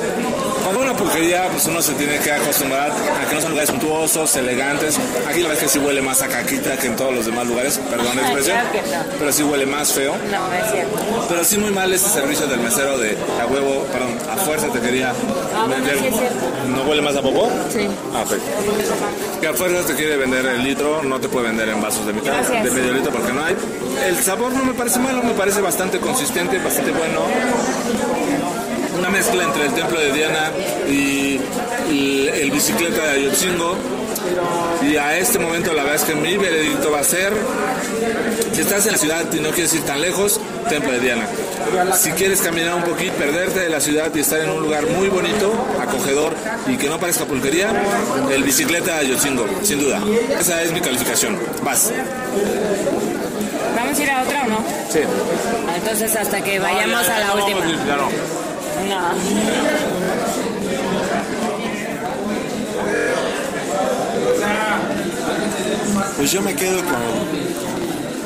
Cuando 0.65 0.81
una 0.81 0.95
pulquería, 0.97 1.47
pues 1.51 1.67
uno 1.67 1.79
se 1.79 1.93
tiene 1.93 2.17
que 2.17 2.31
acostumbrar 2.31 2.89
a 2.91 3.29
que 3.29 3.35
no 3.35 3.39
son 3.41 3.51
lugares 3.51 3.69
suntuosos, 3.69 4.35
elegantes. 4.35 4.97
Aquí 5.29 5.41
la 5.41 5.49
verdad 5.49 5.53
es 5.53 5.59
que 5.59 5.69
sí 5.69 5.77
huele 5.79 6.01
más 6.01 6.23
a 6.23 6.27
caquita 6.27 6.75
que 6.77 6.87
en 6.87 6.95
todos 6.95 7.13
los 7.13 7.25
demás 7.27 7.45
lugares, 7.45 7.79
perdón 7.87 8.15
la 8.15 8.21
expresión, 8.23 8.57
Claro 8.71 9.03
no. 9.11 9.13
pero 9.19 9.31
sí 9.31 9.43
huele 9.43 9.67
más 9.67 9.91
feo. 9.93 10.15
No, 10.31 10.53
es 10.53 10.71
cierto. 10.71 10.97
Pero 11.29 11.43
sí 11.43 11.57
muy 11.59 11.69
mal 11.69 11.93
este 11.93 12.09
servicio 12.09 12.47
del 12.47 12.59
mesero 12.61 12.97
de 12.97 13.15
a 13.39 13.45
huevo, 13.45 13.85
perdón, 13.91 14.17
a 14.31 14.37
fuerza 14.37 14.67
te 14.69 14.79
quería 14.79 15.13
Ah, 15.55 15.67
vender. 15.69 15.99
sí. 15.99 16.09
¿No 16.75 16.81
huele 16.83 17.01
más 17.03 17.15
a 17.15 17.21
popó? 17.21 17.47
Sí. 17.71 17.87
Ah, 18.15 18.23
ok. 18.25 19.39
Que 19.41 19.47
a 19.47 19.53
fuerza 19.53 19.85
te 19.85 19.93
quiere 19.93 20.17
vender 20.17 20.45
el 20.47 20.63
litro, 20.63 21.03
no 21.03 21.19
te 21.19 21.29
puede 21.29 21.47
vender 21.47 21.69
en 21.69 21.79
vasos 21.79 22.07
de 22.07 22.13
mitad, 22.13 22.33
Gracias. 22.33 22.63
de 22.63 22.71
medio 22.71 22.91
litro 22.91 23.11
porque 23.11 23.31
no 23.33 23.43
hay. 23.45 23.55
El 24.07 24.17
sabor 24.17 24.51
no 24.51 24.63
me 24.65 24.73
parece 24.73 24.97
malo, 24.97 25.21
me 25.21 25.33
parece 25.33 25.61
bastante 25.61 25.99
consistente, 25.99 26.57
bastante 26.57 26.89
bueno. 26.91 27.21
Una 28.97 29.09
mezcla 29.09 29.43
entre 29.43 29.65
el 29.65 29.73
templo 29.73 29.99
de 29.99 30.11
Diana 30.11 30.51
y 30.89 31.39
el, 31.89 32.29
el 32.29 32.51
bicicleta 32.51 33.03
de 33.03 33.11
Ayotzingo. 33.11 33.75
Y 34.81 34.97
a 34.97 35.17
este 35.17 35.39
momento 35.39 35.73
la 35.73 35.83
verdad 35.83 35.95
es 35.95 36.03
que 36.03 36.15
mi 36.15 36.37
veredicto 36.37 36.91
va 36.91 36.99
a 36.99 37.03
ser, 37.03 37.33
si 38.53 38.61
estás 38.61 38.85
en 38.85 38.93
la 38.93 38.97
ciudad 38.97 39.25
y 39.31 39.39
no 39.39 39.51
quieres 39.51 39.73
ir 39.73 39.81
tan 39.81 40.01
lejos, 40.01 40.39
Templo 40.69 40.91
de 40.91 40.99
Diana. 40.99 41.27
Si 41.95 42.11
quieres 42.11 42.41
caminar 42.41 42.75
un 42.75 42.83
poquito, 42.83 43.13
perderte 43.13 43.59
de 43.59 43.69
la 43.69 43.79
ciudad 43.79 44.11
y 44.13 44.19
estar 44.19 44.39
en 44.39 44.49
un 44.49 44.61
lugar 44.63 44.87
muy 44.87 45.09
bonito, 45.09 45.53
acogedor 45.79 46.33
y 46.67 46.77
que 46.77 46.89
no 46.89 46.99
parezca 46.99 47.25
pulquería, 47.25 47.71
el 48.31 48.43
bicicleta 48.43 48.95
de 48.95 49.07
Ayotzingo, 49.07 49.45
sin 49.63 49.79
duda. 49.79 50.01
Esa 50.39 50.61
es 50.63 50.71
mi 50.71 50.81
calificación. 50.81 51.37
Vas. 51.63 51.91
¿Vamos 53.75 53.99
a 53.99 54.03
ir 54.03 54.09
a 54.09 54.23
otra 54.23 54.43
o 54.43 54.47
no? 54.47 54.57
Sí. 54.89 54.99
Entonces 55.75 56.15
hasta 56.15 56.41
que 56.41 56.59
vayamos 56.59 57.07
a 57.07 57.19
la 57.19 57.35
última. 57.35 57.61
No. 58.83 59.01
Pues 66.17 66.31
yo 66.31 66.41
me 66.41 66.55
quedo 66.55 66.77
con, 66.83 66.95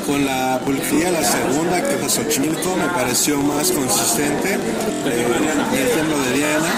con 0.07 0.25
la 0.25 0.59
pulquería, 0.65 1.11
la 1.11 1.23
segunda, 1.23 1.81
que 1.81 1.97
fue 1.97 2.09
Xochimilco, 2.09 2.75
me 2.75 2.87
pareció 2.89 3.37
más 3.37 3.71
consistente. 3.71 4.53
Eh, 4.53 5.27
el 5.73 5.89
templo 5.89 6.19
de 6.19 6.33
Diana. 6.33 6.69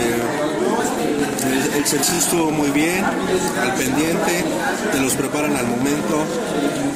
eh, 0.00 1.76
el, 1.76 1.84
servicio 1.86 2.18
estuvo 2.18 2.50
muy 2.50 2.70
bien, 2.70 3.04
al 3.04 3.74
pendiente, 3.74 4.44
te 4.92 5.00
los 5.00 5.14
preparan 5.14 5.56
al 5.56 5.66
momento. 5.66 6.24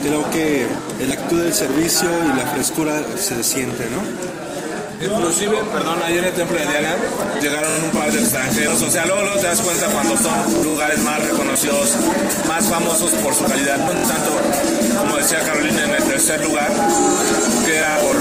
Creo 0.02 0.30
que 0.30 0.66
el 1.00 1.12
acto 1.12 1.36
del 1.36 1.52
servicio 1.52 2.08
y 2.24 2.36
la 2.36 2.46
frescura 2.46 3.02
se 3.16 3.42
siente, 3.42 3.84
¿no? 3.90 4.31
Inclusive, 5.02 5.56
perdón, 5.72 6.00
ayer 6.04 6.18
en 6.18 6.24
el 6.26 6.32
Templo 6.32 6.56
de 6.56 6.64
Diana 6.64 6.94
llegaron 7.40 7.72
un 7.84 7.90
par 7.90 8.12
de 8.12 8.20
extranjeros, 8.20 8.80
o 8.82 8.90
sea, 8.90 9.04
luego, 9.06 9.22
luego 9.22 9.40
te 9.40 9.46
das 9.46 9.60
cuenta 9.60 9.86
cuando 9.86 10.16
son 10.16 10.64
lugares 10.64 11.00
más 11.00 11.24
reconocidos, 11.24 11.96
más 12.46 12.64
famosos 12.66 13.10
por 13.14 13.34
su 13.34 13.44
calidad, 13.44 13.78
no 13.78 13.90
tanto, 13.90 14.30
como 14.98 15.16
decía 15.16 15.40
Carolina, 15.40 15.84
en 15.84 15.90
el 15.90 16.04
tercer 16.04 16.40
lugar, 16.44 16.70
que 17.66 17.76
era 17.76 17.98
por 17.98 18.16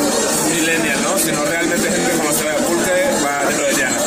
millennial, 0.55 0.99
¿no? 1.03 1.19
Sino 1.19 1.45
realmente 1.45 1.91
gente 1.91 2.11
conocedora 2.17 2.55
de 2.55 2.61
pulque 2.63 2.91
va 3.23 3.47
Templo 3.47 3.67
de 3.67 3.73
Diana. 3.75 3.97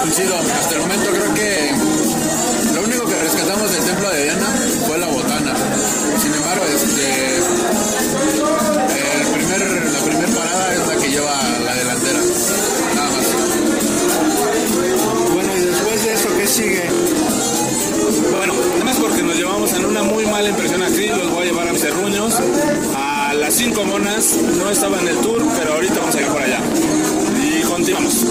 Coincido, 0.00 0.38
hasta 0.38 0.74
el 0.74 0.80
momento 0.80 1.10
creo 1.10 1.34
que 1.34 1.74
lo 2.74 2.82
único 2.82 3.04
que 3.06 3.14
rescatamos 3.16 3.72
del 3.72 3.84
templo 3.84 4.10
de 4.10 4.22
Diana 4.22 4.46
fue 4.86 4.98
la 4.98 5.06
botana. 5.08 5.54
Sin 6.20 6.32
embargo, 6.34 6.64
este, 6.66 7.43
primera 10.04 10.28
parada 10.28 10.74
es 10.74 10.86
la 10.86 10.96
que 10.96 11.08
lleva 11.10 11.32
la 11.64 11.74
delantera. 11.74 12.20
Nada 12.94 13.10
más. 13.10 13.26
Bueno, 15.32 15.56
y 15.56 15.60
después 15.60 16.04
de 16.04 16.12
eso, 16.12 16.28
¿qué 16.36 16.46
sigue? 16.46 16.84
Bueno, 18.36 18.54
nada 18.72 18.84
más 18.84 18.96
porque 18.96 19.22
nos 19.22 19.36
llevamos 19.36 19.72
en 19.72 19.84
una 19.86 20.02
muy 20.02 20.26
mala 20.26 20.48
impresión 20.48 20.82
aquí, 20.82 21.08
los 21.08 21.30
voy 21.30 21.42
a 21.42 21.44
llevar 21.46 21.68
a 21.68 21.72
mis 21.72 21.82
terruños, 21.82 22.34
a 22.94 23.34
las 23.34 23.54
cinco 23.54 23.84
monas, 23.84 24.36
no 24.58 24.70
estaba 24.70 25.00
en 25.00 25.08
el 25.08 25.16
tour, 25.18 25.42
pero 25.58 25.74
ahorita 25.74 25.94
vamos 26.00 26.14
a 26.14 26.20
ir 26.20 26.26
por 26.26 26.42
allá. 26.42 26.60
Y 27.42 27.62
continuamos. 27.62 28.24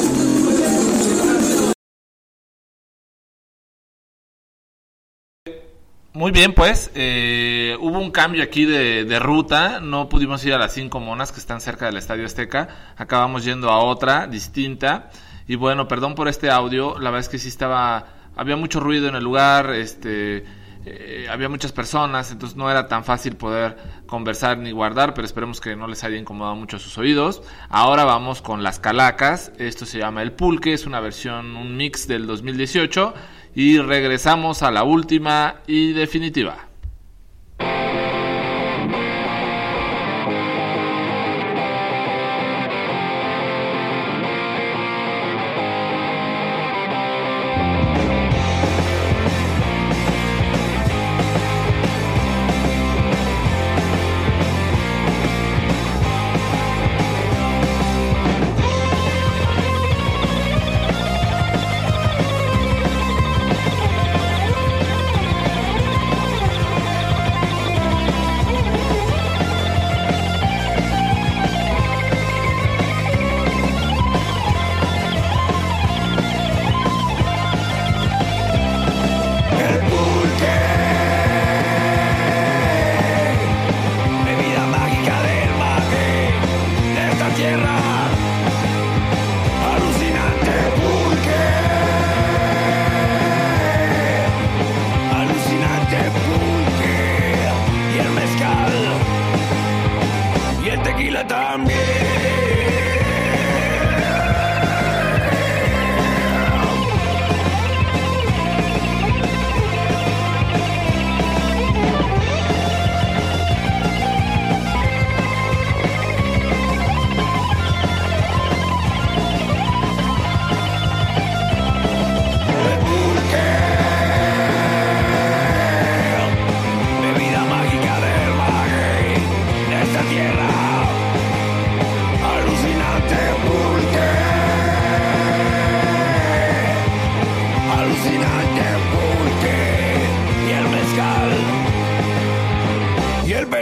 Muy 6.24 6.32
bien, 6.32 6.54
pues 6.54 6.90
eh, 6.96 7.76
hubo 7.82 8.00
un 8.00 8.10
cambio 8.10 8.44
aquí 8.44 8.64
de, 8.64 9.20
ruta, 9.20 9.82
no 9.82 10.08
pudimos 10.08 10.46
ir 10.46 10.54
a 10.54 10.58
las 10.58 10.72
cinco 10.72 11.02
monas 11.02 11.34
que 11.34 11.42
están 11.42 11.60
cerca 11.60 11.88
del 11.88 11.98
Estadio 11.98 12.26
Azteca, 12.26 12.94
acabamos 12.96 13.44
yendo 13.44 13.70
a 13.70 13.84
otra 13.84 14.26
distinta. 14.26 15.10
Y 15.50 15.56
bueno, 15.56 15.90
perdón 15.90 16.16
por 16.16 16.30
este 16.30 16.50
audio, 16.50 16.98
la 16.98 17.10
verdad 17.10 17.20
es 17.20 17.28
que 17.28 17.40
sí 17.40 17.50
estaba, 17.50 18.06
había 18.38 18.56
mucho 18.56 18.80
ruido 18.80 19.10
en 19.10 19.16
el 19.16 19.24
lugar, 19.26 19.72
este, 19.72 20.46
eh, 20.86 21.28
había 21.30 21.50
muchas 21.50 21.74
personas, 21.74 22.32
entonces 22.32 22.56
no 22.56 22.72
era 22.72 22.88
tan 22.88 23.04
fácil 23.04 23.36
poder 23.36 23.76
conversar 24.06 24.58
ni 24.60 24.72
guardar, 24.72 25.14
pero 25.14 25.26
esperemos 25.26 25.60
que 25.60 25.76
no 25.76 25.88
les 25.88 26.06
haya 26.06 26.16
incomodado 26.16 26.56
mucho 26.56 26.80
sus 26.80 26.98
oídos. 26.98 27.44
Ahora 27.68 28.06
vamos 28.06 28.42
con 28.42 28.64
las 28.64 28.80
calacas, 28.80 29.52
esto 29.58 29.86
se 29.86 30.00
llama 30.00 30.22
el 30.22 30.32
pulque, 30.32 30.72
es 30.72 30.86
una 30.86 31.02
versión, 31.02 31.58
un 31.58 31.76
mix 31.76 32.08
del 32.08 32.28
2018 32.28 33.14
y 33.56 33.80
regresamos 33.80 34.64
a 34.64 34.72
la 34.72 34.84
última 34.84 35.62
y 35.68 35.94
definitiva. 35.94 36.73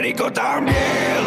Y 0.02 0.04
el 0.04 0.16
perico 0.16 0.34
también. 0.34 1.21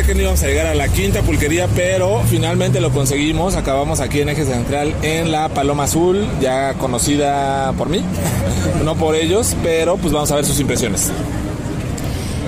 Pensé 0.00 0.06
que 0.06 0.14
no 0.14 0.22
íbamos 0.22 0.42
a 0.42 0.46
llegar 0.46 0.66
a 0.66 0.74
la 0.74 0.88
quinta 0.88 1.22
pulquería, 1.22 1.68
pero 1.74 2.22
finalmente 2.22 2.80
lo 2.80 2.90
conseguimos. 2.90 3.54
Acabamos 3.54 4.00
aquí 4.00 4.20
en 4.20 4.28
Eje 4.28 4.44
Central 4.44 4.94
en 5.02 5.30
la 5.30 5.48
Paloma 5.48 5.84
Azul, 5.84 6.26
ya 6.40 6.74
conocida 6.74 7.72
por 7.72 7.88
mí, 7.88 8.02
no 8.84 8.94
por 8.96 9.14
ellos, 9.14 9.56
pero 9.62 9.96
pues 9.96 10.12
vamos 10.12 10.30
a 10.30 10.36
ver 10.36 10.44
sus 10.44 10.58
impresiones. 10.60 11.10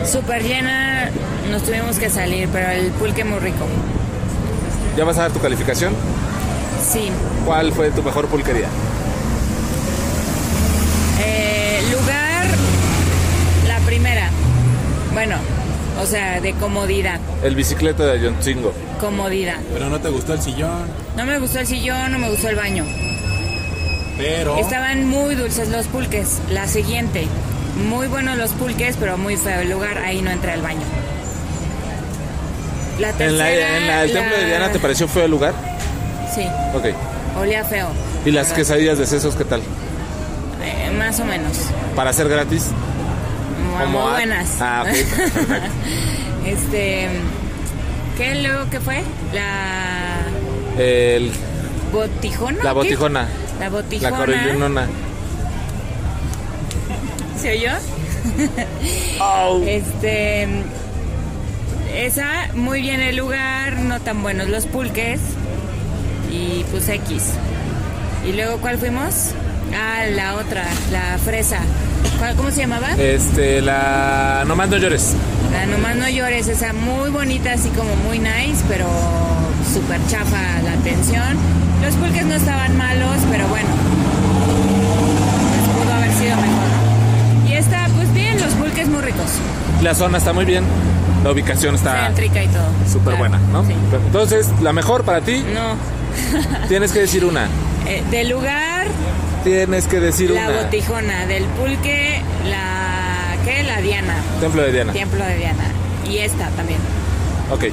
Súper 0.05 0.43
llena, 0.45 1.11
nos 1.51 1.63
tuvimos 1.63 1.99
que 1.99 2.09
salir, 2.11 2.49
pero 2.53 2.71
el 2.71 2.91
pulque 2.93 3.25
muy 3.25 3.39
rico. 3.39 3.67
¿Ya 4.97 5.05
vas 5.05 5.19
a 5.19 5.23
dar 5.23 5.33
tu 5.33 5.41
calificación? 5.41 5.95
Sí. 6.83 7.11
¿Cuál 7.45 7.73
fue 7.73 7.91
tu 7.91 8.03
mejor 8.03 8.29
pulquería? 8.29 8.69
Eh, 11.25 11.83
lugar, 11.91 12.47
la 13.69 13.79
primera. 13.81 14.31
Bueno, 15.13 15.37
o 16.03 16.07
sea, 16.07 16.41
de 16.41 16.53
comodidad. 16.55 17.21
El 17.43 17.55
bicicleta 17.55 18.05
de 18.05 18.13
Ayotzingo. 18.13 18.73
Comodidad. 19.01 19.57
Pero 19.73 19.89
no 19.89 20.01
te 20.01 20.09
gustó 20.09 20.35
el 20.35 20.41
sillón. 20.43 20.87
No 21.17 21.25
me 21.25 21.39
gustó 21.39 21.61
el 21.61 21.67
sillón, 21.67 22.13
no 22.13 22.19
me 22.19 22.29
gustó 22.31 22.49
el 22.49 22.57
baño. 22.57 22.85
Pero. 24.19 24.57
Estaban 24.59 25.07
muy 25.07 25.35
dulces 25.35 25.69
los 25.69 25.87
pulques. 25.87 26.39
La 26.51 26.67
siguiente. 26.69 27.27
Muy 27.89 28.07
buenos 28.09 28.37
los 28.37 28.51
pulques, 28.53 28.97
pero 29.01 29.17
muy 29.17 29.37
feo 29.37 29.61
el 29.61 29.71
lugar. 29.71 29.99
Ahí 29.99 30.21
no 30.23 30.31
entra 30.31 30.55
el 30.55 30.63
baño. 30.63 30.83
La 32.99 33.11
¿En, 33.11 33.17
tercera. 33.17 33.45
la, 33.45 33.77
en 33.79 33.87
la- 33.87 34.05
el 34.05 34.13
templo 34.13 34.37
de 34.37 34.45
Diana 34.47 34.71
te 34.71 34.79
pareció 34.79 35.09
feo 35.09 35.25
el 35.25 35.31
lugar? 35.31 35.55
Sí, 36.35 36.47
Ok. 36.75 36.87
olía 37.41 37.65
feo. 37.65 37.89
¿Y 38.25 38.31
las 38.31 38.45
¿verdad? 38.49 38.57
quesadillas 38.57 38.99
de 38.99 39.07
sesos 39.07 39.35
qué 39.35 39.45
tal? 39.45 39.61
Eh, 40.63 40.91
más 40.97 41.19
o 41.21 41.25
menos. 41.25 41.57
¿Para 41.97 42.11
hacer 42.11 42.29
gratis? 42.29 42.67
Muy, 43.73 43.81
Como 43.85 44.01
muy 44.01 44.09
a- 44.09 44.13
buenas. 44.13 44.49
Ah, 44.61 44.83
perfecto. 44.85 45.41
este. 46.47 47.09
¿Qué 48.17 48.35
luego 48.37 48.69
qué 48.71 48.81
fue? 48.81 49.03
La 49.33 50.27
El- 50.79 51.33
botijona. 51.93 52.63
la 52.63 52.73
botijona. 52.73 53.29
La 53.59 53.65
La 53.65 53.71
botijona. 53.71 54.17
corollinona. 54.17 54.87
¿Se 57.41 57.53
oyó? 57.53 57.73
Este. 59.67 60.49
Esa, 61.95 62.49
muy 62.55 62.81
bien 62.81 63.01
el 63.01 63.17
lugar, 63.17 63.79
no 63.81 64.01
tan 64.01 64.23
buenos 64.23 64.49
los 64.49 64.67
pulques. 64.67 65.21
Y 66.31 66.65
pues 66.71 66.89
X. 66.89 67.25
¿Y 68.27 68.33
luego 68.33 68.59
cuál 68.59 68.79
fuimos? 68.79 69.31
Ah, 69.75 70.05
la 70.07 70.37
otra, 70.37 70.65
la 70.91 71.19
fresa. 71.19 71.59
¿Cuál- 72.19 72.37
¿Cómo 72.37 72.51
se 72.51 72.61
llamaba? 72.61 72.89
Este, 72.99 73.61
la... 73.61 74.45
No 74.47 74.55
más 74.57 74.69
no 74.69 74.77
llores. 74.77 75.15
La 75.53 75.67
nomás 75.67 75.97
no 75.97 76.09
llores, 76.09 76.49
esa 76.49 76.73
muy 76.73 77.11
bonita, 77.11 77.53
así 77.53 77.69
como 77.71 77.95
muy 77.97 78.19
nice, 78.19 78.65
pero 78.69 78.87
súper 79.73 80.01
chafa 80.09 80.63
la 80.65 80.73
atención. 80.73 81.37
Los 81.85 81.95
pulques 81.97 82.25
no 82.25 82.35
estaban 82.35 82.77
malos, 82.77 83.17
pero 83.31 83.47
bueno, 83.49 83.69
pues 84.47 85.85
pudo 85.85 85.93
haber 85.95 86.13
sido 86.13 86.37
mejor. 86.37 87.49
Y 87.49 87.53
esta, 87.55 87.87
pues 87.97 88.13
bien, 88.15 88.41
los 88.41 88.53
pulques 88.55 88.89
muy 88.89 89.03
ricos, 89.03 89.31
La 89.83 89.95
zona 89.95 90.19
está 90.19 90.33
muy 90.33 90.45
bien. 90.45 90.65
La 91.25 91.31
ubicación 91.33 91.75
está 91.75 92.07
céntrica 92.07 92.43
y 92.43 92.49
todo. 92.49 92.65
súper 92.87 93.15
Claro, 93.15 93.19
buena, 93.19 93.39
¿no? 93.53 93.65
sí. 93.65 93.75
Entonces, 94.07 94.49
la 94.61 94.73
mejor 94.73 95.05
para 95.05 95.21
ti, 95.21 95.45
No. 95.55 95.77
tienes 96.69 96.93
que 96.93 97.01
decir 97.01 97.25
una. 97.25 97.47
Eh, 97.87 98.03
del 98.11 98.29
lugar, 98.31 98.72
Tienes 99.45 99.87
que 99.87 100.01
decir 100.01 100.31
la 100.31 100.49
una. 100.49 100.63
botijona, 100.63 101.27
del 101.27 101.45
pulque, 101.45 102.23
la... 102.49 103.37
¿qué? 103.45 103.63
La 103.63 103.81
Diana. 103.81 104.15
Templo 104.41 104.63
de 104.63 104.73
Diana. 104.73 104.93
Templo 104.93 105.25
de 105.25 105.37
Diana. 105.37 105.65
Y 106.09 106.19
esta 106.19 106.49
también. 106.51 106.79
Ok. 107.51 107.65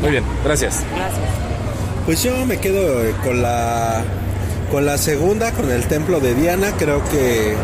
Muy 0.00 0.10
bien. 0.12 0.24
Gracias. 0.44 0.84
Gracias. 0.94 1.20
Pues 2.06 2.22
yo 2.22 2.46
me 2.46 2.58
quedo 2.58 3.04
eh, 3.04 3.14
con 3.22 3.42
la 3.42 4.02
con 4.70 4.84
la 4.84 4.98
segunda, 4.98 5.52
con 5.52 5.70
el 5.70 5.86
templo 5.86 6.20
de 6.20 6.34
Diana. 6.34 6.72
Creo 6.78 7.02
que 7.10 7.54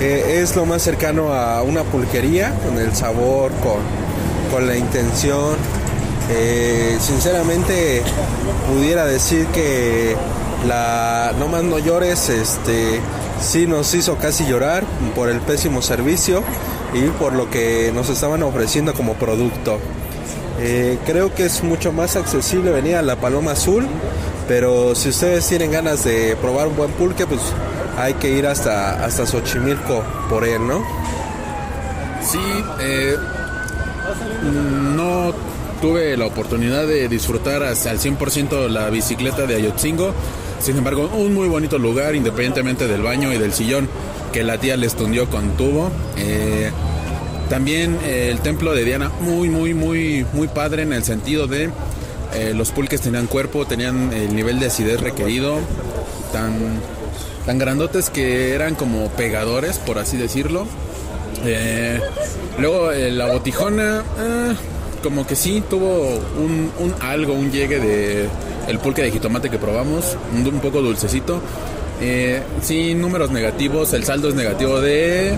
eh, 0.00 0.40
es 0.42 0.56
lo 0.56 0.66
más 0.66 0.82
cercano 0.82 1.32
a 1.32 1.62
una 1.62 1.82
pulquería, 1.84 2.52
con 2.66 2.78
el 2.78 2.94
sabor, 2.94 3.52
con, 3.62 3.80
con 4.50 4.66
la 4.66 4.76
intención. 4.76 5.56
Eh, 6.30 6.96
sinceramente, 7.00 8.02
pudiera 8.72 9.04
decir 9.06 9.46
que 9.46 10.16
la 10.66 11.32
No 11.38 11.48
más 11.48 11.62
no 11.62 11.78
llores, 11.78 12.28
este, 12.28 13.00
sí 13.40 13.66
nos 13.66 13.94
hizo 13.94 14.16
casi 14.16 14.46
llorar 14.46 14.84
por 15.14 15.28
el 15.28 15.40
pésimo 15.40 15.82
servicio 15.82 16.42
y 16.92 17.08
por 17.18 17.32
lo 17.32 17.50
que 17.50 17.92
nos 17.94 18.08
estaban 18.08 18.42
ofreciendo 18.42 18.94
como 18.94 19.14
producto. 19.14 19.78
Eh, 20.58 20.98
creo 21.06 21.34
que 21.34 21.46
es 21.46 21.62
mucho 21.62 21.92
más 21.92 22.16
accesible 22.16 22.70
venir 22.70 22.96
a 22.96 23.02
la 23.02 23.16
Paloma 23.16 23.52
Azul, 23.52 23.86
pero 24.46 24.94
si 24.94 25.08
ustedes 25.08 25.46
tienen 25.46 25.70
ganas 25.70 26.04
de 26.04 26.36
probar 26.36 26.68
un 26.68 26.76
buen 26.76 26.90
pulque, 26.92 27.26
pues 27.26 27.40
hay 27.96 28.14
que 28.14 28.30
ir 28.30 28.46
hasta, 28.46 29.04
hasta 29.04 29.26
Xochimilco 29.26 30.02
por 30.28 30.44
él, 30.44 30.66
¿no? 30.66 30.84
Sí, 32.22 32.38
eh, 32.80 33.16
no 34.94 35.32
tuve 35.80 36.16
la 36.16 36.26
oportunidad 36.26 36.86
de 36.86 37.08
disfrutar 37.08 37.62
hasta 37.62 37.90
al 37.90 37.98
100% 37.98 38.68
la 38.68 38.90
bicicleta 38.90 39.46
de 39.46 39.56
Ayotzingo. 39.56 40.12
Sin 40.60 40.76
embargo, 40.76 41.10
un 41.14 41.34
muy 41.34 41.48
bonito 41.48 41.78
lugar, 41.78 42.14
independientemente 42.14 42.86
del 42.86 43.02
baño 43.02 43.32
y 43.32 43.38
del 43.38 43.52
sillón 43.52 43.88
que 44.32 44.44
la 44.44 44.58
tía 44.58 44.76
les 44.76 44.94
tundió 44.94 45.28
con 45.28 45.56
tubo. 45.56 45.90
Eh, 46.16 46.70
también 47.48 47.98
eh, 48.04 48.28
el 48.30 48.40
templo 48.40 48.74
de 48.74 48.84
Diana, 48.84 49.10
muy, 49.20 49.48
muy, 49.48 49.74
muy, 49.74 50.26
muy 50.32 50.48
padre 50.48 50.82
en 50.82 50.92
el 50.92 51.02
sentido 51.02 51.46
de 51.46 51.70
eh, 52.34 52.52
los 52.54 52.70
pulques 52.70 53.00
tenían 53.00 53.26
cuerpo, 53.26 53.66
tenían 53.66 54.12
el 54.12 54.36
nivel 54.36 54.60
de 54.60 54.66
acidez 54.66 55.00
requerido, 55.00 55.58
tan, 56.32 56.54
tan 57.46 57.58
grandotes 57.58 58.10
que 58.10 58.54
eran 58.54 58.74
como 58.74 59.08
pegadores, 59.08 59.78
por 59.78 59.98
así 59.98 60.16
decirlo. 60.16 60.66
Luego 62.58 62.92
la 62.92 63.32
botijona, 63.32 64.04
eh, 64.18 64.54
como 65.02 65.26
que 65.26 65.34
sí 65.34 65.62
tuvo 65.68 66.20
un, 66.38 66.70
un 66.78 66.94
algo, 67.00 67.32
un 67.32 67.50
llegue 67.50 67.80
de 67.80 68.28
el 68.70 68.78
pulque 68.78 69.02
de 69.02 69.10
jitomate 69.10 69.50
que 69.50 69.58
probamos, 69.58 70.16
un, 70.32 70.60
poco 70.60 70.80
dulcecito. 70.80 71.40
Eh, 72.00 72.42
sin 72.62 73.00
números 73.00 73.30
negativos, 73.30 73.92
el 73.92 74.04
saldo 74.04 74.28
es 74.28 74.34
negativo 74.34 74.80
de 74.80 75.34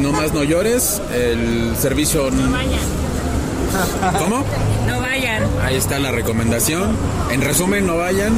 no 0.00 0.12
más 0.12 0.32
no 0.32 0.42
llores, 0.44 1.02
el 1.14 1.76
servicio... 1.76 2.30
¿Cómo? 4.18 4.44
No 4.86 5.00
vayan. 5.00 5.42
Ahí 5.62 5.74
está 5.76 5.98
la 5.98 6.12
recomendación. 6.12 6.96
En 7.32 7.40
resumen, 7.40 7.86
no 7.86 7.96
vayan. 7.96 8.32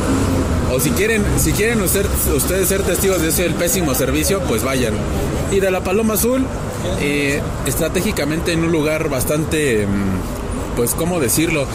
O 0.72 0.80
si 0.80 0.90
quieren, 0.90 1.22
si 1.38 1.52
quieren 1.52 1.82
usted- 1.82 2.06
ustedes 2.34 2.68
ser 2.68 2.82
testigos 2.82 3.20
de 3.20 3.28
ese 3.28 3.44
el 3.44 3.54
pésimo 3.54 3.94
servicio, 3.94 4.40
pues 4.48 4.62
vayan. 4.64 4.94
Y 5.52 5.60
de 5.60 5.70
la 5.70 5.82
Paloma 5.84 6.14
Azul, 6.14 6.44
eh, 7.00 7.40
estratégicamente 7.66 8.52
en 8.52 8.64
un 8.64 8.72
lugar 8.72 9.08
bastante, 9.10 9.86
mm, 9.86 10.76
pues, 10.76 10.94
¿cómo 10.94 11.20
decirlo? 11.20 11.66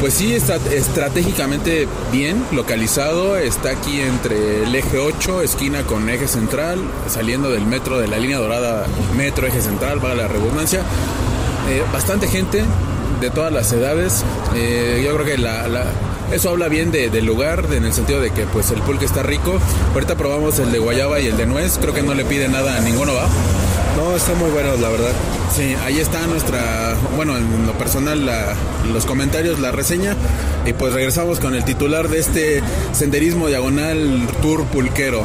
Pues 0.00 0.14
sí, 0.14 0.34
está 0.34 0.56
estratégicamente 0.56 1.86
bien 2.10 2.42
localizado. 2.52 3.36
Está 3.36 3.70
aquí 3.70 4.00
entre 4.00 4.62
el 4.64 4.74
eje 4.74 4.98
8, 4.98 5.42
esquina 5.42 5.82
con 5.82 6.08
eje 6.08 6.26
central, 6.26 6.78
saliendo 7.08 7.50
del 7.50 7.66
metro 7.66 7.98
de 7.98 8.08
la 8.08 8.18
línea 8.18 8.38
dorada, 8.38 8.86
metro 9.14 9.46
eje 9.46 9.60
central, 9.60 10.00
para 10.00 10.14
la 10.14 10.26
redundancia. 10.26 10.80
Eh, 11.68 11.82
bastante 11.92 12.28
gente 12.28 12.64
de 13.20 13.30
todas 13.30 13.52
las 13.52 13.70
edades. 13.72 14.24
Eh, 14.54 15.02
yo 15.04 15.12
creo 15.16 15.26
que 15.26 15.36
la, 15.36 15.68
la- 15.68 15.84
eso 16.32 16.48
habla 16.48 16.68
bien 16.68 16.90
de- 16.92 17.10
del 17.10 17.26
lugar, 17.26 17.66
en 17.70 17.84
el 17.84 17.92
sentido 17.92 18.20
de 18.22 18.30
que 18.30 18.44
pues 18.46 18.70
el 18.70 18.80
pulque 18.80 19.04
está 19.04 19.22
rico. 19.22 19.60
Ahorita 19.92 20.14
probamos 20.16 20.58
el 20.60 20.72
de 20.72 20.78
guayaba 20.78 21.20
y 21.20 21.26
el 21.26 21.36
de 21.36 21.44
nuez. 21.44 21.76
Creo 21.78 21.92
que 21.92 22.02
no 22.02 22.14
le 22.14 22.24
pide 22.24 22.48
nada 22.48 22.78
a 22.78 22.80
ninguno, 22.80 23.12
¿va? 23.14 23.28
No, 23.96 24.16
están 24.16 24.38
muy 24.38 24.50
buenos, 24.50 24.80
la 24.80 24.88
verdad. 24.88 25.12
Sí, 25.54 25.74
ahí 25.84 25.98
está 25.98 26.26
nuestra, 26.26 26.94
bueno, 27.16 27.36
en 27.36 27.66
lo 27.66 27.72
personal, 27.74 28.24
la- 28.24 28.54
los 28.92 29.04
comentarios, 29.04 29.58
la 29.58 29.72
reseña. 29.72 30.16
Y 30.64 30.72
pues 30.72 30.92
regresamos 30.94 31.40
con 31.40 31.54
el 31.54 31.64
titular 31.64 32.08
de 32.08 32.18
este 32.18 32.62
senderismo 32.92 33.48
diagonal 33.48 34.26
tour 34.42 34.64
pulquero. 34.66 35.24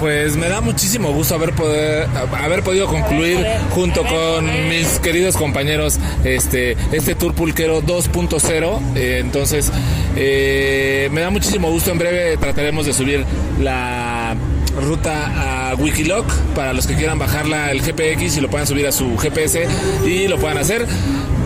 Pues 0.00 0.36
me 0.36 0.48
da 0.48 0.60
muchísimo 0.60 1.12
gusto 1.12 1.36
haber 1.36 1.52
poder 1.54 2.08
haber 2.36 2.64
podido 2.64 2.88
concluir 2.88 3.46
junto 3.70 4.02
con 4.04 4.46
mis 4.68 4.98
queridos 4.98 5.36
compañeros 5.36 6.00
este 6.24 6.76
este 6.90 7.14
tour 7.14 7.34
pulquero 7.34 7.80
2.0 7.82 8.80
Eh, 8.96 9.18
entonces 9.20 9.70
eh, 10.16 11.08
me 11.12 11.20
da 11.20 11.30
muchísimo 11.30 11.70
gusto 11.70 11.92
en 11.92 11.98
breve 12.00 12.36
trataremos 12.36 12.84
de 12.84 12.92
subir 12.94 13.24
la 13.60 14.34
ruta 14.80 15.70
a 15.70 15.74
Wikiloc 15.74 16.30
para 16.54 16.72
los 16.72 16.86
que 16.86 16.94
quieran 16.94 17.18
bajarla 17.18 17.70
el 17.70 17.82
GPX 17.82 18.36
y 18.36 18.40
lo 18.40 18.48
puedan 18.48 18.66
subir 18.66 18.86
a 18.86 18.92
su 18.92 19.16
GPS 19.18 19.66
y 20.06 20.28
lo 20.28 20.38
puedan 20.38 20.58
hacer 20.58 20.86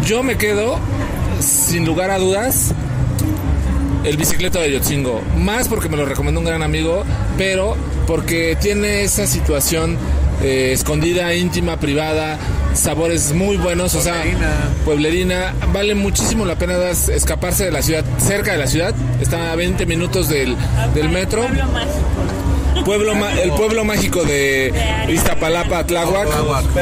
yo 0.04 0.22
me 0.22 0.36
quedo 0.36 0.78
sin 1.40 1.84
lugar 1.84 2.10
a 2.10 2.18
dudas, 2.18 2.72
el 4.04 4.16
bicicleta 4.16 4.60
de 4.60 4.72
Yotzingo. 4.72 5.20
Más 5.36 5.66
porque 5.68 5.88
me 5.88 5.96
lo 5.96 6.06
recomendó 6.06 6.40
un 6.40 6.46
gran 6.46 6.62
amigo, 6.62 7.04
pero 7.36 7.76
porque 8.06 8.56
tiene 8.60 9.02
esa 9.02 9.26
situación 9.26 9.98
eh, 10.42 10.70
escondida, 10.72 11.34
íntima, 11.34 11.78
privada, 11.78 12.38
sabores 12.74 13.32
muy 13.32 13.56
buenos, 13.56 13.94
o 13.96 14.00
sea, 14.00 14.22
pueblerina. 14.84 15.54
Vale 15.72 15.94
muchísimo 15.96 16.44
la 16.44 16.54
pena 16.54 16.76
das- 16.78 17.08
escaparse 17.08 17.64
de 17.64 17.72
la 17.72 17.82
ciudad, 17.82 18.04
cerca 18.18 18.52
de 18.52 18.58
la 18.58 18.66
ciudad. 18.68 18.94
Está 19.20 19.50
a 19.52 19.56
20 19.56 19.84
minutos 19.86 20.28
del, 20.28 20.56
del 20.94 21.08
metro. 21.08 21.42
Pueblo 21.42 21.64
ma- 23.14 23.32
el 23.40 23.50
pueblo 23.52 23.84
mágico 23.84 24.22
de 24.24 24.72
Iztapalapa, 25.08 25.84
Tláhuac. 25.86 26.28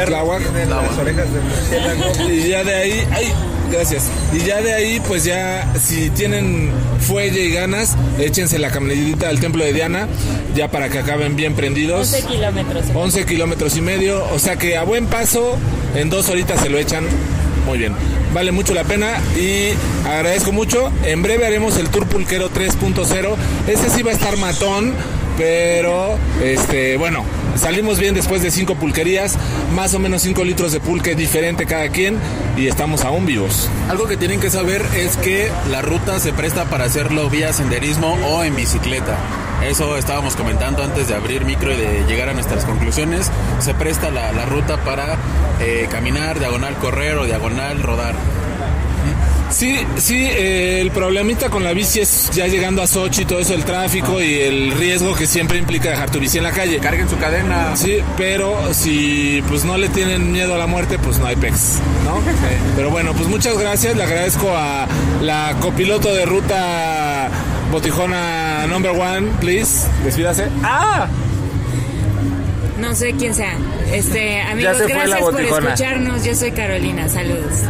Tláhuac. 0.07 0.43
las 0.69 0.99
orejas 0.99 1.27
de 1.33 1.41
murciélago. 1.41 2.31
Y 2.31 2.49
ya 2.49 2.65
de 2.65 2.75
ahí, 2.75 3.05
ay, 3.13 3.33
gracias. 3.73 4.05
Y 4.33 4.39
ya 4.41 4.61
de 4.61 4.73
ahí, 4.75 5.01
pues 5.07 5.25
ya, 5.25 5.73
si 5.83 6.11
tienen 6.11 6.71
fuelle 7.01 7.45
y 7.45 7.53
ganas, 7.53 7.97
échense 8.19 8.59
la 8.59 8.71
camionetita 8.71 9.29
al 9.29 9.41
templo 9.41 9.65
de 9.65 9.73
Diana, 9.73 10.09
ya 10.55 10.71
para 10.71 10.89
que 10.89 10.99
acaben 10.99 11.37
bien 11.37 11.55
prendidos. 11.55 12.13
11 12.15 12.27
kilómetros. 12.27 12.85
11 12.95 13.27
kilómetros 13.27 13.77
y 13.77 13.81
medio, 13.81 14.25
o 14.33 14.39
sea 14.39 14.57
que 14.57 14.77
a 14.77 14.85
buen 14.85 15.07
paso, 15.07 15.57
en 15.97 16.11
dos 16.11 16.29
horitas 16.29 16.61
se 16.61 16.69
lo 16.69 16.79
echan. 16.79 17.05
Muy 17.67 17.79
bien, 17.79 17.95
vale 18.35 18.53
mucho 18.53 18.75
la 18.75 18.85
pena 18.85 19.17
y 19.39 19.71
agradezco 20.07 20.53
mucho. 20.53 20.93
En 21.07 21.23
breve 21.23 21.47
haremos 21.47 21.79
el 21.79 21.89
Tour 21.89 22.07
Pulquero 22.07 22.51
3.0. 22.51 23.37
Ese 23.67 23.89
sí 23.89 24.03
va 24.03 24.11
a 24.11 24.15
estar 24.15 24.37
matón, 24.37 24.93
pero 25.37 26.19
este, 26.43 26.97
bueno, 26.97 27.25
salimos 27.57 27.99
bien 27.99 28.15
después 28.15 28.43
de 28.43 28.51
cinco 28.51 28.75
pulquerías, 28.75 29.37
más 29.75 29.95
o 29.95 29.99
menos 29.99 30.23
5 30.23 30.45
litros 30.45 30.73
de 30.73 30.81
pulque 30.81 31.15
diferente 31.15 31.67
cada 31.67 31.89
quien 31.89 32.19
y 32.57 32.67
estamos 32.69 33.05
aún 33.05 33.27
vivos. 33.27 33.69
Algo 33.89 34.07
que 34.07 34.17
tienen 34.17 34.41
que 34.41 34.51
saber 34.51 34.83
es 34.97 35.17
que 35.17 35.51
la 35.71 35.83
ruta 35.83 36.19
se 36.21 36.33
presta 36.33 36.65
para 36.67 36.85
hacerlo 36.85 37.29
vía 37.31 37.53
senderismo 37.53 38.17
o 38.29 38.45
en 38.45 38.55
bicicleta. 38.57 39.17
Eso 39.65 39.97
estábamos 39.97 40.37
comentando 40.37 40.83
antes 40.83 41.09
de 41.09 41.15
abrir 41.15 41.45
micro 41.45 41.73
y 41.73 41.77
de 41.77 42.05
llegar 42.07 42.29
a 42.29 42.35
nuestras 42.35 42.65
conclusiones. 42.65 43.31
Se 43.61 43.73
presta 43.75 44.11
la, 44.11 44.45
ruta 44.45 44.77
para 44.85 45.17
eh, 45.61 45.89
caminar, 45.91 46.39
diagonal 46.39 46.75
correr 46.77 47.17
o 47.17 47.25
diagonal 47.25 47.83
rodar. 47.83 48.15
Sí, 49.65 49.79
sí, 49.97 50.17
eh, 50.19 50.83
el 50.83 50.91
problemita 50.91 51.49
con 51.49 51.65
la 51.65 51.73
bici 51.73 51.99
es 52.01 52.29
ya 52.35 52.47
llegando 52.49 52.83
a 52.83 52.87
Sochi 52.87 53.23
y 53.23 53.25
todo 53.25 53.39
eso, 53.39 53.55
el 53.55 53.65
tráfico 53.65 54.21
y 54.21 54.35
el 54.35 54.73
riesgo 54.73 55.15
que 55.15 55.27
siempre 55.27 55.57
implica 55.57 55.89
dejar 55.89 56.11
tu 56.11 56.21
bici 56.21 56.37
en 56.37 56.45
la 56.45 56.53
calle. 56.53 56.81
Carguen 56.81 57.09
su 57.09 57.17
cadena. 57.17 57.75
Sí, 57.75 58.01
pero 58.19 58.75
si 58.75 59.43
pues 59.49 59.65
no 59.65 59.79
le 59.79 59.89
tienen 59.89 60.33
miedo 60.33 60.55
a 60.55 60.59
la 60.59 60.67
muerte, 60.67 60.99
pues 60.99 61.19
no 61.19 61.25
hay 61.25 61.37
pex, 61.37 61.79
¿no? 62.05 62.21
Pero 62.77 62.91
bueno, 62.91 63.15
pues 63.15 63.27
muchas 63.27 63.57
gracias, 63.57 63.97
le 63.97 64.03
agradezco 64.03 64.55
a 64.55 64.87
la 65.23 65.57
copiloto 65.63 66.13
de 66.13 66.27
ruta 66.27 67.31
Botijona 67.73 68.67
number 68.67 68.91
one, 68.91 69.29
please, 69.41 69.89
despídase. 70.05 70.47
¡Ah! 70.63 71.09
No 72.79 72.95
sé 72.95 73.15
quién 73.15 73.35
sea. 73.35 73.57
Este, 73.91 74.43
amigos, 74.43 74.77
se 74.77 74.87
gracias 74.89 75.21
por 75.21 75.41
escucharnos. 75.41 76.23
Yo 76.23 76.35
soy 76.35 76.53
Carolina. 76.53 77.09
Saludos. 77.09 77.63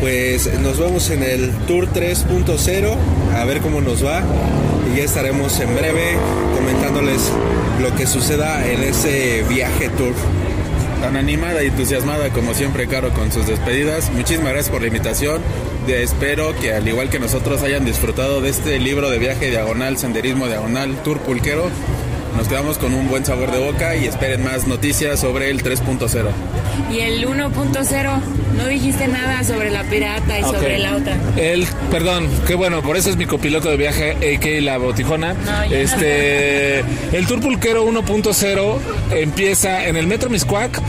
Pues 0.00 0.52
nos 0.60 0.78
vemos 0.78 1.08
en 1.10 1.22
el 1.22 1.50
Tour 1.66 1.88
3.0, 1.92 2.96
a 3.34 3.44
ver 3.44 3.60
cómo 3.60 3.80
nos 3.80 4.04
va. 4.04 4.22
Y 4.92 4.98
ya 4.98 5.04
estaremos 5.04 5.58
en 5.60 5.74
breve 5.74 6.16
comentándoles 6.54 7.32
lo 7.80 7.94
que 7.94 8.06
suceda 8.06 8.66
en 8.70 8.82
ese 8.82 9.42
viaje 9.48 9.88
tour. 9.90 10.12
Tan 11.00 11.16
animada 11.16 11.62
y 11.62 11.68
entusiasmada 11.68 12.30
como 12.30 12.54
siempre, 12.54 12.86
Caro, 12.86 13.10
con 13.14 13.32
sus 13.32 13.46
despedidas. 13.46 14.10
Muchísimas 14.12 14.52
gracias 14.52 14.70
por 14.70 14.82
la 14.82 14.88
invitación. 14.88 15.40
Espero 15.88 16.54
que 16.60 16.72
al 16.72 16.86
igual 16.86 17.08
que 17.10 17.18
nosotros 17.18 17.62
hayan 17.62 17.84
disfrutado 17.84 18.40
de 18.40 18.50
este 18.50 18.78
libro 18.78 19.08
de 19.10 19.18
viaje 19.18 19.50
diagonal, 19.50 19.98
senderismo 19.98 20.46
diagonal, 20.46 20.94
tour 21.04 21.18
pulquero. 21.20 21.70
Nos 22.36 22.48
quedamos 22.48 22.76
con 22.76 22.92
un 22.92 23.08
buen 23.08 23.24
sabor 23.24 23.50
de 23.50 23.58
boca 23.58 23.96
y 23.96 24.04
esperen 24.04 24.44
más 24.44 24.66
noticias 24.66 25.20
sobre 25.20 25.50
el 25.50 25.62
3.0. 25.62 26.26
Y 26.92 27.00
el 27.00 27.26
1.0, 27.26 28.20
no 28.56 28.66
dijiste 28.66 29.08
nada 29.08 29.42
sobre 29.42 29.70
la 29.70 29.82
pirata 29.84 30.38
y 30.38 30.42
sobre 30.42 30.78
la 30.78 30.96
otra. 30.96 31.16
El, 31.36 31.66
perdón, 31.90 32.28
qué 32.46 32.54
bueno, 32.54 32.82
por 32.82 32.96
eso 32.96 33.08
es 33.08 33.16
mi 33.16 33.24
copiloto 33.24 33.70
de 33.70 33.78
viaje, 33.78 34.12
a.k.a. 34.12 34.60
La 34.60 34.76
Botijona. 34.76 35.32
No, 35.32 35.62
este, 35.62 36.80
el 36.80 37.26
Tour 37.26 37.40
Pulquero 37.40 37.86
1.0 37.88 38.78
empieza 39.12 39.86
en 39.86 39.96
el 39.96 40.06
Metro 40.06 40.28
Miscuac. 40.28 40.80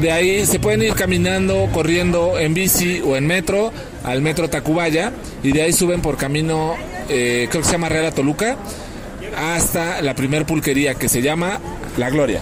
De 0.00 0.10
ahí 0.10 0.46
se 0.46 0.58
pueden 0.58 0.82
ir 0.82 0.94
caminando, 0.94 1.68
corriendo 1.72 2.38
en 2.38 2.54
bici 2.54 3.00
o 3.04 3.14
en 3.14 3.26
metro 3.26 3.72
al 4.04 4.20
Metro 4.22 4.48
Tacubaya. 4.48 5.12
Y 5.42 5.52
de 5.52 5.62
ahí 5.62 5.72
suben 5.72 6.00
por 6.00 6.16
camino, 6.16 6.74
eh, 7.08 7.46
creo 7.50 7.62
que 7.62 7.66
se 7.68 7.72
llama 7.72 7.88
Real 7.88 8.06
a 8.06 8.10
Toluca, 8.10 8.56
hasta 9.36 10.02
la 10.02 10.14
primer 10.14 10.46
pulquería 10.46 10.94
que 10.94 11.08
se 11.08 11.22
llama 11.22 11.60
La 11.96 12.10
Gloria. 12.10 12.40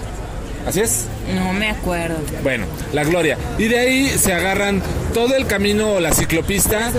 ¿Así 0.67 0.81
es? 0.81 1.07
No 1.35 1.53
me 1.53 1.71
acuerdo. 1.71 2.19
Bueno, 2.43 2.67
la 2.93 3.05
gloria. 3.05 3.39
Y 3.59 3.69
de 3.69 3.79
ahí 3.79 4.09
se 4.09 4.33
agarran 4.33 4.83
todo 5.15 5.35
el 5.35 5.47
camino 5.47 5.95
o 5.95 6.01
la 6.01 6.13
ciclopista 6.13 6.93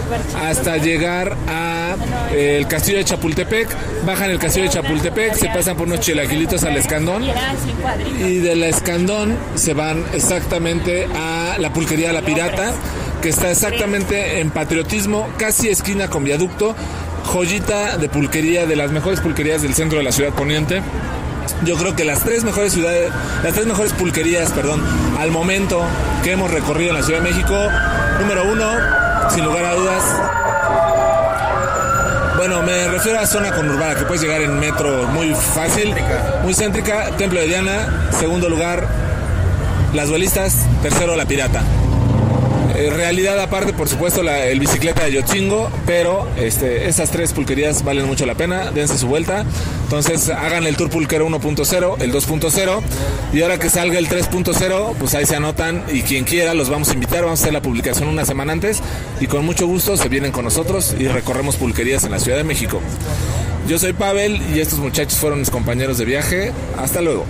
hasta 0.43 0.77
llegar 0.77 1.35
a 1.47 1.95
eh, 2.33 2.57
el 2.57 2.67
castillo 2.67 2.97
de 2.97 3.05
Chapultepec. 3.05 3.67
Bajan 4.05 4.31
el 4.31 4.39
castillo 4.39 4.65
de 4.65 4.71
Chapultepec, 4.71 5.35
se 5.35 5.47
pasan 5.49 5.77
por 5.77 5.87
unos 5.87 5.99
chilaquilitos 5.99 6.63
al 6.63 6.75
escandón. 6.75 7.23
Y 8.19 8.37
de 8.39 8.55
la 8.55 8.67
escandón 8.67 9.37
se 9.55 9.73
van 9.73 10.03
exactamente 10.13 11.07
a 11.15 11.57
la 11.59 11.71
pulquería 11.71 12.11
La 12.13 12.23
Pirata, 12.23 12.73
que 13.21 13.29
está 13.29 13.51
exactamente 13.51 14.39
en 14.39 14.49
patriotismo, 14.49 15.29
casi 15.37 15.69
esquina 15.69 16.09
con 16.09 16.23
viaducto. 16.23 16.75
Joyita 17.25 17.97
de 17.97 18.09
pulquería, 18.09 18.65
de 18.65 18.75
las 18.75 18.91
mejores 18.91 19.19
pulquerías 19.21 19.61
del 19.61 19.73
centro 19.73 19.97
de 19.97 20.03
la 20.03 20.11
ciudad 20.11 20.33
poniente. 20.33 20.81
Yo 21.63 21.75
creo 21.75 21.95
que 21.95 22.03
las 22.05 22.23
tres 22.23 22.43
mejores 22.43 22.73
ciudades, 22.73 23.11
las 23.43 23.53
tres 23.53 23.65
mejores 23.67 23.93
pulquerías, 23.93 24.51
perdón, 24.51 24.81
al 25.19 25.31
momento 25.31 25.81
que 26.23 26.31
hemos 26.31 26.49
recorrido 26.51 26.89
en 26.91 26.97
la 26.97 27.03
Ciudad 27.03 27.21
de 27.21 27.29
México. 27.29 27.55
Número 28.19 28.51
uno, 28.51 28.65
sin 29.29 29.45
lugar 29.45 29.65
a 29.65 29.73
dudas. 29.73 30.03
Bueno, 32.37 32.63
me 32.63 32.87
refiero 32.87 33.19
a 33.19 33.27
zona 33.27 33.51
conurbada, 33.51 33.95
que 33.95 34.05
puedes 34.05 34.21
llegar 34.23 34.41
en 34.41 34.59
metro 34.59 35.07
muy 35.07 35.35
fácil, 35.35 35.93
muy 36.43 36.55
céntrica. 36.55 37.11
Templo 37.17 37.39
de 37.39 37.45
Diana, 37.45 38.09
segundo 38.19 38.49
lugar, 38.49 38.87
las 39.93 40.09
duelistas, 40.09 40.65
tercero, 40.81 41.15
la 41.15 41.25
pirata. 41.25 41.61
Eh, 42.81 42.89
realidad 42.89 43.39
aparte, 43.39 43.73
por 43.73 43.87
supuesto, 43.87 44.23
la, 44.23 44.47
el 44.47 44.59
bicicleta 44.59 45.03
de 45.03 45.11
Yotzingo, 45.11 45.69
pero 45.85 46.27
este, 46.35 46.87
esas 46.89 47.11
tres 47.11 47.31
pulquerías 47.31 47.83
valen 47.83 48.07
mucho 48.07 48.25
la 48.25 48.33
pena, 48.33 48.71
dense 48.71 48.97
su 48.97 49.05
vuelta. 49.05 49.45
Entonces 49.83 50.29
hagan 50.29 50.65
el 50.65 50.75
Tour 50.75 50.89
Pulquero 50.89 51.29
1.0, 51.29 52.01
el 52.01 52.11
2.0, 52.11 52.81
y 53.33 53.41
ahora 53.43 53.59
que 53.59 53.69
salga 53.69 53.99
el 53.99 54.09
3.0, 54.09 54.95
pues 54.97 55.13
ahí 55.13 55.27
se 55.27 55.35
anotan 55.35 55.83
y 55.93 56.01
quien 56.01 56.23
quiera 56.23 56.55
los 56.55 56.71
vamos 56.71 56.89
a 56.89 56.93
invitar, 56.93 57.21
vamos 57.23 57.41
a 57.41 57.43
hacer 57.43 57.53
la 57.53 57.61
publicación 57.61 58.07
una 58.07 58.25
semana 58.25 58.53
antes 58.53 58.81
y 59.19 59.27
con 59.27 59.45
mucho 59.45 59.67
gusto 59.67 59.95
se 59.95 60.09
vienen 60.09 60.31
con 60.31 60.45
nosotros 60.45 60.95
y 60.97 61.07
recorremos 61.07 61.57
pulquerías 61.57 62.03
en 62.05 62.11
la 62.11 62.19
Ciudad 62.19 62.37
de 62.37 62.43
México. 62.43 62.81
Yo 63.67 63.77
soy 63.77 63.93
Pavel 63.93 64.41
y 64.55 64.59
estos 64.59 64.79
muchachos 64.79 65.19
fueron 65.19 65.37
mis 65.37 65.51
compañeros 65.51 65.99
de 65.99 66.05
viaje. 66.05 66.51
Hasta 66.79 66.99
luego. 66.99 67.25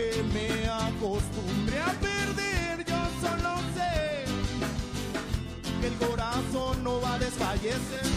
Que 0.00 0.22
me 0.22 0.66
acostumbré 0.68 1.78
a 1.78 1.92
perder. 2.08 2.84
Yo 2.86 3.00
solo 3.20 3.56
sé 3.74 4.24
que 5.80 5.86
el 5.88 5.94
corazón 5.94 6.82
no 6.82 7.00
va 7.00 7.14
a 7.14 7.18
desfallecer. 7.18 8.09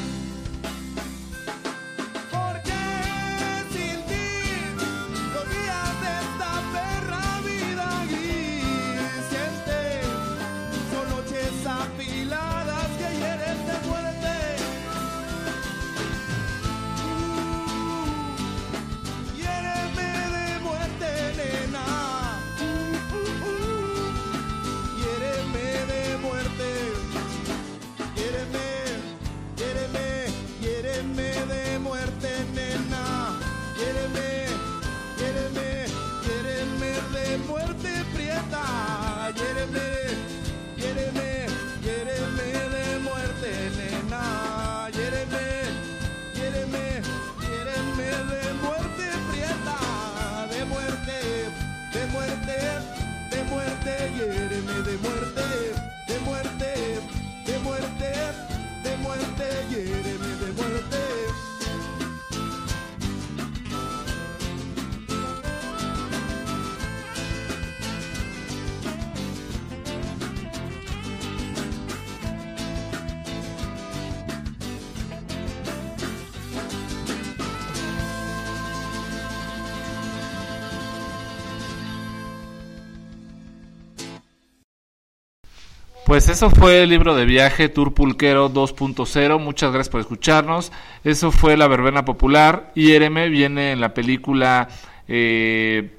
Pues 86.14 86.30
eso 86.30 86.52
fue 86.52 86.84
el 86.84 86.92
libro 86.92 87.16
de 87.16 87.26
viaje 87.26 87.70
Tour 87.70 87.96
Pulquero 87.96 88.54
2.0. 88.54 89.40
Muchas 89.40 89.72
gracias 89.72 89.90
por 89.90 90.00
escucharnos. 90.00 90.72
Eso 91.04 91.32
fue 91.32 91.58
La 91.58 91.68
Verbena 91.68 92.06
Popular. 92.06 92.72
IRM 92.76 93.32
viene 93.32 93.72
en 93.72 93.82
la 93.82 93.96
película 93.96 94.68
eh, 95.08 95.98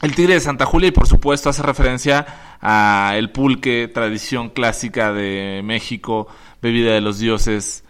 El 0.00 0.14
Tigre 0.14 0.34
de 0.34 0.40
Santa 0.40 0.64
Julia 0.64 0.90
y 0.90 0.92
por 0.92 1.08
supuesto 1.08 1.50
hace 1.50 1.64
referencia 1.64 2.24
a 2.60 3.14
el 3.16 3.32
pulque, 3.32 3.90
tradición 3.92 4.50
clásica 4.50 5.12
de 5.12 5.60
México, 5.64 6.28
bebida 6.62 6.92
de 6.92 7.00
los 7.00 7.18
dioses, 7.18 7.82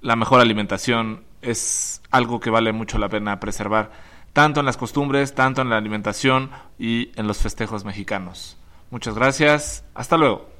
la 0.00 0.16
mejor 0.16 0.40
alimentación. 0.40 1.22
Es 1.40 2.02
algo 2.10 2.40
que 2.40 2.50
vale 2.50 2.72
mucho 2.72 2.98
la 2.98 3.08
pena 3.08 3.38
preservar, 3.38 3.92
tanto 4.32 4.58
en 4.58 4.66
las 4.66 4.76
costumbres, 4.76 5.36
tanto 5.36 5.62
en 5.62 5.70
la 5.70 5.76
alimentación 5.76 6.50
y 6.80 7.12
en 7.14 7.28
los 7.28 7.38
festejos 7.38 7.84
mexicanos. 7.84 8.58
Muchas 8.90 9.14
gracias. 9.14 9.84
Hasta 9.94 10.16
luego. 10.16 10.55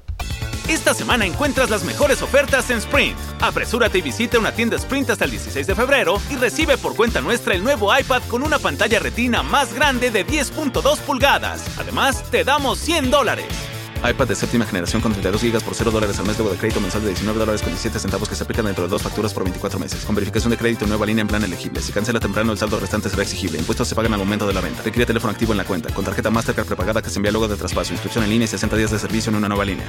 Esta 0.67 0.93
semana 0.93 1.25
encuentras 1.25 1.69
las 1.69 1.83
mejores 1.83 2.21
ofertas 2.21 2.69
en 2.69 2.79
Sprint. 2.79 3.17
Apresúrate 3.39 3.99
y 3.99 4.01
visita 4.01 4.37
una 4.37 4.51
tienda 4.51 4.75
Sprint 4.75 5.11
hasta 5.11 5.23
el 5.23 5.31
16 5.31 5.65
de 5.65 5.75
febrero 5.75 6.21
y 6.29 6.35
recibe 6.35 6.77
por 6.77 6.95
cuenta 6.95 7.21
nuestra 7.21 7.55
el 7.55 7.63
nuevo 7.63 7.97
iPad 7.97 8.21
con 8.27 8.43
una 8.43 8.59
pantalla 8.59 8.99
retina 8.99 9.43
más 9.43 9.73
grande 9.73 10.11
de 10.11 10.27
10.2 10.27 10.99
pulgadas. 10.99 11.63
Además, 11.77 12.21
te 12.31 12.43
damos 12.43 12.79
100 12.79 13.09
dólares. 13.11 13.47
iPad 13.97 14.27
de 14.27 14.35
séptima 14.35 14.65
generación 14.65 15.01
con 15.01 15.11
32 15.11 15.41
GB 15.41 15.63
por 15.63 15.75
0 15.75 15.91
dólares 15.91 16.19
al 16.19 16.25
mes 16.25 16.37
luego 16.37 16.51
de 16.53 16.59
crédito 16.59 16.79
mensual 16.79 17.03
de 17.03 17.09
19 17.09 17.39
dólares 17.39 17.61
con 17.61 17.71
17 17.71 17.99
centavos 17.99 18.29
que 18.29 18.35
se 18.35 18.43
aplican 18.43 18.65
dentro 18.65 18.83
de 18.83 18.89
dos 18.89 19.01
facturas 19.01 19.33
por 19.33 19.43
24 19.43 19.79
meses. 19.79 20.05
Con 20.05 20.15
verificación 20.15 20.51
de 20.51 20.57
crédito 20.57 20.85
nueva 20.87 21.05
línea 21.05 21.21
en 21.21 21.27
plan 21.27 21.43
elegible. 21.43 21.81
Si 21.81 21.91
cancela 21.91 22.19
temprano 22.19 22.51
el 22.51 22.57
saldo 22.57 22.79
restante 22.79 23.09
será 23.09 23.23
exigible. 23.23 23.57
Impuestos 23.57 23.87
se 23.87 23.95
pagan 23.95 24.13
al 24.13 24.19
momento 24.19 24.47
de 24.47 24.53
la 24.53 24.61
venta. 24.61 24.81
Requiere 24.83 25.05
teléfono 25.05 25.31
activo 25.31 25.53
en 25.53 25.57
la 25.57 25.65
cuenta. 25.65 25.93
Con 25.93 26.05
tarjeta 26.05 26.29
Mastercard 26.29 26.67
prepagada 26.67 27.01
que 27.01 27.09
se 27.09 27.17
envía 27.17 27.31
luego 27.31 27.47
de 27.47 27.55
traspaso. 27.55 27.93
Inscripción 27.93 28.23
en 28.23 28.29
línea 28.29 28.45
y 28.45 28.47
60 28.47 28.75
días 28.75 28.91
de 28.91 28.99
servicio 28.99 29.29
en 29.29 29.35
una 29.37 29.47
nueva 29.47 29.65
línea. 29.65 29.87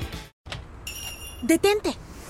Detente. 1.43 1.97